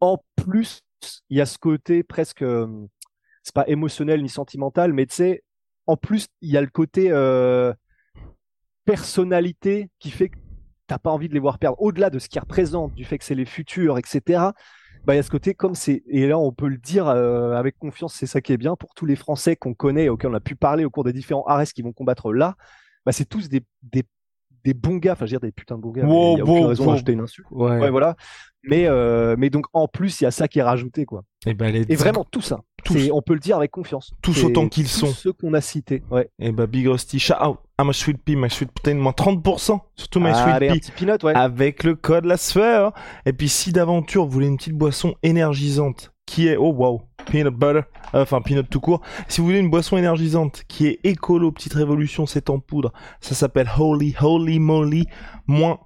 en 0.00 0.18
plus, 0.36 0.82
il 1.30 1.38
y 1.38 1.40
a 1.40 1.46
ce 1.46 1.58
côté 1.58 2.02
presque, 2.02 2.42
euh, 2.42 2.86
c'est 3.42 3.54
pas 3.54 3.66
émotionnel 3.68 4.22
ni 4.22 4.28
sentimental, 4.28 4.92
mais 4.92 5.06
tu 5.06 5.16
sais, 5.16 5.44
en 5.86 5.96
plus, 5.96 6.28
il 6.40 6.50
y 6.50 6.56
a 6.56 6.60
le 6.60 6.66
côté 6.68 7.08
euh, 7.10 7.72
personnalité 8.84 9.90
qui 9.98 10.10
fait 10.10 10.28
que 10.28 10.38
t'as 10.86 10.98
pas 10.98 11.10
envie 11.10 11.28
de 11.28 11.34
les 11.34 11.40
voir 11.40 11.58
perdre. 11.58 11.80
Au-delà 11.80 12.10
de 12.10 12.18
ce 12.18 12.28
qu'ils 12.28 12.40
représentent, 12.40 12.94
du 12.94 13.04
fait 13.04 13.18
que 13.18 13.24
c'est 13.24 13.34
les 13.34 13.44
futurs, 13.44 13.98
etc. 13.98 14.52
Bah, 15.04 15.14
il 15.14 15.16
y 15.16 15.20
a 15.20 15.22
ce 15.22 15.30
côté 15.30 15.54
comme 15.54 15.76
c'est, 15.76 16.02
et 16.08 16.26
là 16.26 16.36
on 16.36 16.50
peut 16.52 16.68
le 16.68 16.78
dire 16.78 17.06
euh, 17.06 17.52
avec 17.52 17.78
confiance, 17.78 18.14
c'est 18.14 18.26
ça 18.26 18.40
qui 18.40 18.52
est 18.52 18.56
bien 18.56 18.74
pour 18.74 18.92
tous 18.94 19.06
les 19.06 19.14
Français 19.14 19.54
qu'on 19.54 19.74
connaît, 19.74 20.08
auxquels 20.08 20.30
on 20.30 20.34
a 20.34 20.40
pu 20.40 20.56
parler 20.56 20.84
au 20.84 20.90
cours 20.90 21.04
des 21.04 21.12
différents 21.12 21.44
Ares 21.46 21.66
qui 21.66 21.82
vont 21.82 21.92
combattre 21.92 22.32
là, 22.32 22.56
bah, 23.04 23.12
c'est 23.12 23.24
tous 23.24 23.48
des, 23.48 23.62
des, 23.82 24.02
des 24.66 24.74
bons 24.74 24.96
gars, 24.96 25.12
enfin 25.12 25.26
je 25.26 25.30
veux 25.30 25.38
dire 25.38 25.48
des 25.48 25.52
putains 25.52 25.76
de 25.76 25.80
bons 25.80 25.92
gars, 25.92 26.04
Wow, 26.04 26.34
il 26.34 26.38
y 26.38 26.40
a 26.40 26.44
aucune 26.44 26.66
raison 26.66 26.90
d'ajouter 26.90 27.12
une 27.12 27.20
insulte. 27.20 27.46
Ouais. 27.52 27.78
Ouais, 27.78 27.90
voilà. 27.90 28.16
Mais, 28.64 28.86
euh, 28.86 29.36
mais 29.38 29.48
donc 29.48 29.66
en 29.72 29.86
plus, 29.86 30.20
il 30.20 30.24
y 30.24 30.26
a 30.26 30.32
ça 30.32 30.48
qui 30.48 30.58
est 30.58 30.62
rajouté, 30.62 31.04
quoi. 31.04 31.22
Et 31.46 31.54
ben 31.54 31.72
les 31.72 31.84
Et 31.88 31.94
vraiment 31.94 32.26
tout 32.28 32.40
ça. 32.40 32.62
Tous. 32.84 33.10
On 33.12 33.22
peut 33.22 33.34
le 33.34 33.38
dire 33.40 33.56
avec 33.56 33.70
confiance. 33.70 34.12
Tous 34.22 34.42
autant 34.42 34.68
qu'ils 34.68 34.88
sont. 34.88 35.06
Ceux 35.06 35.32
qu'on 35.32 35.54
a 35.54 35.60
cités. 35.60 36.02
Ouais. 36.10 36.28
Et 36.40 36.50
bah 36.50 36.66
Big 36.66 36.88
Rusty, 36.88 37.20
shout 37.20 37.34
out 37.34 37.58
à 37.78 37.84
my 37.84 37.94
sweet 37.94 38.18
pea, 38.24 38.34
my 38.34 38.50
sweet 38.50 38.72
protein, 38.72 38.94
moins 38.94 39.12
30% 39.12 39.78
sur 39.94 40.08
tout 40.08 40.18
my 40.18 40.34
sweet 40.34 40.58
pea. 40.58 40.80
petit 40.80 40.90
peanut, 40.90 41.22
ouais. 41.22 41.34
Avec 41.34 41.84
le 41.84 41.94
code 41.94 42.24
la 42.24 42.36
sphère. 42.36 42.90
Et 43.24 43.32
puis 43.32 43.48
si 43.48 43.70
d'aventure 43.70 44.24
vous 44.24 44.32
voulez 44.32 44.48
une 44.48 44.56
petite 44.56 44.74
boisson 44.74 45.14
énergisante 45.22 46.12
qui 46.26 46.48
est, 46.48 46.56
oh 46.56 46.72
wow, 46.72 47.02
peanut 47.26 47.54
butter, 47.54 47.82
euh, 48.14 48.22
enfin 48.22 48.40
peanut 48.40 48.68
tout 48.68 48.80
court. 48.80 49.02
Si 49.28 49.40
vous 49.40 49.46
voulez 49.46 49.58
une 49.58 49.70
boisson 49.70 49.96
énergisante 49.96 50.64
qui 50.68 50.86
est 50.86 51.00
écolo, 51.04 51.52
petite 51.52 51.74
révolution, 51.74 52.26
c'est 52.26 52.50
en 52.50 52.58
poudre. 52.58 52.92
Ça 53.20 53.34
s'appelle 53.34 53.68
Holy 53.78 54.14
Holy 54.20 54.58
Moly, 54.58 55.06
moins 55.46 55.78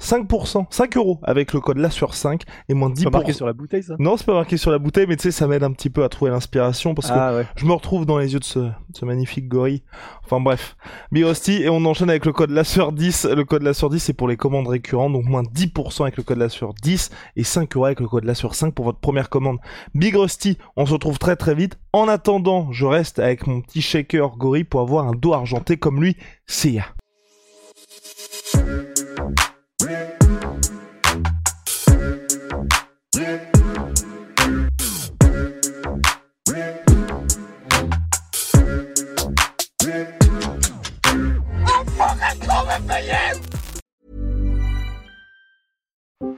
5%, 0.00 0.66
5 0.70 0.96
euros 0.96 1.18
avec 1.22 1.52
le 1.52 1.60
code 1.60 1.78
la 1.78 1.90
sur 1.90 2.14
5 2.14 2.42
et 2.68 2.74
moins 2.74 2.92
C'est 2.94 3.04
pas 3.04 3.10
10%. 3.10 3.12
marqué 3.12 3.32
sur 3.32 3.46
la 3.46 3.52
bouteille, 3.52 3.82
ça? 3.82 3.94
Non, 3.98 4.16
c'est 4.16 4.26
pas 4.26 4.34
marqué 4.34 4.56
sur 4.56 4.70
la 4.70 4.78
bouteille, 4.78 5.06
mais 5.08 5.16
tu 5.16 5.22
sais, 5.24 5.30
ça 5.30 5.46
m'aide 5.46 5.62
un 5.64 5.72
petit 5.72 5.90
peu 5.90 6.04
à 6.04 6.08
trouver 6.08 6.30
l'inspiration 6.30 6.94
parce 6.94 7.08
que 7.08 7.16
Ah 7.16 7.34
ouais. 7.34 7.46
je 7.56 7.64
me 7.66 7.72
retrouve 7.72 8.06
dans 8.06 8.18
les 8.18 8.32
yeux 8.32 8.38
de 8.40 8.44
ce, 8.44 8.58
de 8.60 8.72
ce 8.92 9.04
magnifique 9.04 9.48
gorille. 9.48 9.82
Enfin 10.24 10.40
bref, 10.40 10.76
Birosti, 11.10 11.62
et 11.62 11.68
on 11.68 11.84
enchaîne 11.84 12.10
avec 12.10 12.26
le 12.26 12.32
code 12.32 12.50
la 12.50 12.64
sur 12.64 12.92
10. 12.92 13.26
Le 13.26 13.44
code 13.44 13.62
la 13.62 13.74
sur 13.74 13.90
10 13.90 13.98
c'est 13.98 14.12
pour 14.12 14.28
les 14.28 14.36
commandes 14.36 14.68
récurrentes, 14.68 15.12
donc 15.12 15.24
moins 15.24 15.42
10% 15.42 16.02
avec 16.02 16.16
le 16.16 16.22
code 16.22 16.38
la 16.38 16.48
sur 16.48 16.74
10 16.74 17.10
et 17.36 17.44
5 17.44 17.74
euros 17.76 17.86
avec 17.86 18.00
le 18.00 18.08
code 18.08 18.24
la 18.24 18.34
sur 18.34 18.54
5 18.54 18.74
pour 18.74 18.84
votre 18.84 18.98
première 19.00 19.28
commande. 19.30 19.58
Big 19.94 20.14
Rusty, 20.14 20.58
on 20.76 20.86
se 20.86 20.92
retrouve 20.92 21.18
très 21.18 21.36
très 21.36 21.54
vite. 21.54 21.78
En 21.92 22.06
attendant, 22.08 22.70
je 22.72 22.86
reste 22.86 23.18
avec 23.18 23.46
mon 23.46 23.60
petit 23.60 23.80
shaker 23.82 24.36
gorille 24.36 24.64
pour 24.64 24.80
avoir 24.80 25.08
un 25.08 25.12
dos 25.12 25.32
argenté 25.32 25.76
comme 25.76 26.00
lui. 26.02 26.16
C'est 26.46 26.70
ya. 26.72 26.84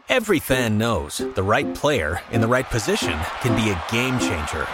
Every 0.09 0.39
fan 0.41 0.77
knows 0.77 1.19
the 1.19 1.43
right 1.43 1.73
player 1.75 2.21
in 2.33 2.41
the 2.41 2.49
right 2.49 2.69
position 2.69 3.19
can 3.41 3.55
be 3.57 3.71
a 3.71 3.83
game 3.91 4.19
changer. 4.19 4.67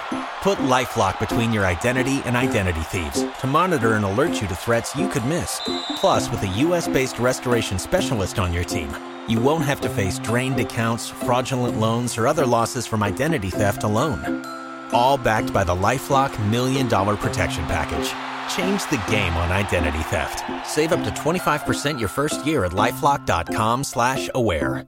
Put 0.42 0.58
LifeLock 0.58 1.20
between 1.20 1.52
your 1.52 1.66
identity 1.66 2.22
and 2.24 2.36
identity 2.36 2.80
thieves 2.80 3.24
to 3.40 3.46
monitor 3.46 3.94
and 3.94 4.04
alert 4.04 4.40
you 4.40 4.48
to 4.48 4.54
threats 4.56 4.96
you 4.96 5.08
could 5.08 5.24
miss. 5.26 5.60
Plus, 5.96 6.30
with 6.30 6.42
a 6.42 6.48
US-based 6.64 7.18
restoration 7.18 7.78
specialist 7.78 8.38
on 8.38 8.52
your 8.52 8.64
team, 8.64 8.90
you 9.28 9.40
won't 9.40 9.64
have 9.64 9.80
to 9.82 9.88
face 9.88 10.18
drained 10.18 10.58
accounts, 10.58 11.08
fraudulent 11.08 11.78
loans, 11.78 12.16
or 12.16 12.26
other 12.26 12.46
losses 12.46 12.86
from 12.86 13.02
identity 13.02 13.50
theft 13.50 13.82
alone. 13.82 14.44
All 14.92 15.18
backed 15.18 15.52
by 15.52 15.64
the 15.64 15.74
LifeLock 15.74 16.32
Million 16.50 16.88
Dollar 16.88 17.16
Protection 17.16 17.64
Package. 17.66 18.25
Change 18.48 18.82
the 18.90 19.02
game 19.10 19.32
on 19.36 19.52
identity 19.52 20.02
theft. 20.10 20.42
Save 20.66 20.92
up 20.92 21.02
to 21.04 21.10
25% 21.10 21.98
your 21.98 22.08
first 22.08 22.44
year 22.46 22.64
at 22.64 22.72
LifeLock.com 22.72 23.84
slash 23.84 24.28
aware. 24.34 24.86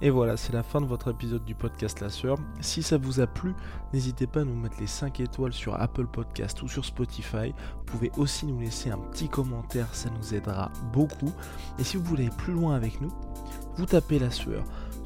Et 0.00 0.10
voilà, 0.10 0.36
c'est 0.36 0.52
la 0.52 0.62
fin 0.62 0.80
de 0.80 0.86
votre 0.86 1.10
épisode 1.10 1.44
du 1.44 1.56
podcast 1.56 2.00
La 2.00 2.08
Sœur. 2.08 2.36
Si 2.60 2.84
ça 2.84 2.98
vous 2.98 3.18
a 3.18 3.26
plu, 3.26 3.52
n'hésitez 3.92 4.28
pas 4.28 4.42
à 4.42 4.44
nous 4.44 4.54
mettre 4.54 4.76
les 4.78 4.86
5 4.86 5.18
étoiles 5.18 5.52
sur 5.52 5.74
Apple 5.80 6.06
Podcast 6.06 6.62
ou 6.62 6.68
sur 6.68 6.84
Spotify. 6.84 7.52
Vous 7.78 7.84
pouvez 7.84 8.12
aussi 8.16 8.46
nous 8.46 8.60
laisser 8.60 8.90
un 8.90 8.98
petit 8.98 9.28
commentaire, 9.28 9.88
ça 9.92 10.08
nous 10.10 10.34
aidera 10.34 10.70
beaucoup. 10.92 11.32
Et 11.80 11.84
si 11.84 11.96
vous 11.96 12.04
voulez 12.04 12.26
aller 12.26 12.36
plus 12.36 12.52
loin 12.52 12.76
avec 12.76 13.00
nous, 13.00 13.10
vous 13.76 13.86
tapez 13.86 14.20
La 14.20 14.30
Sueur 14.30 14.62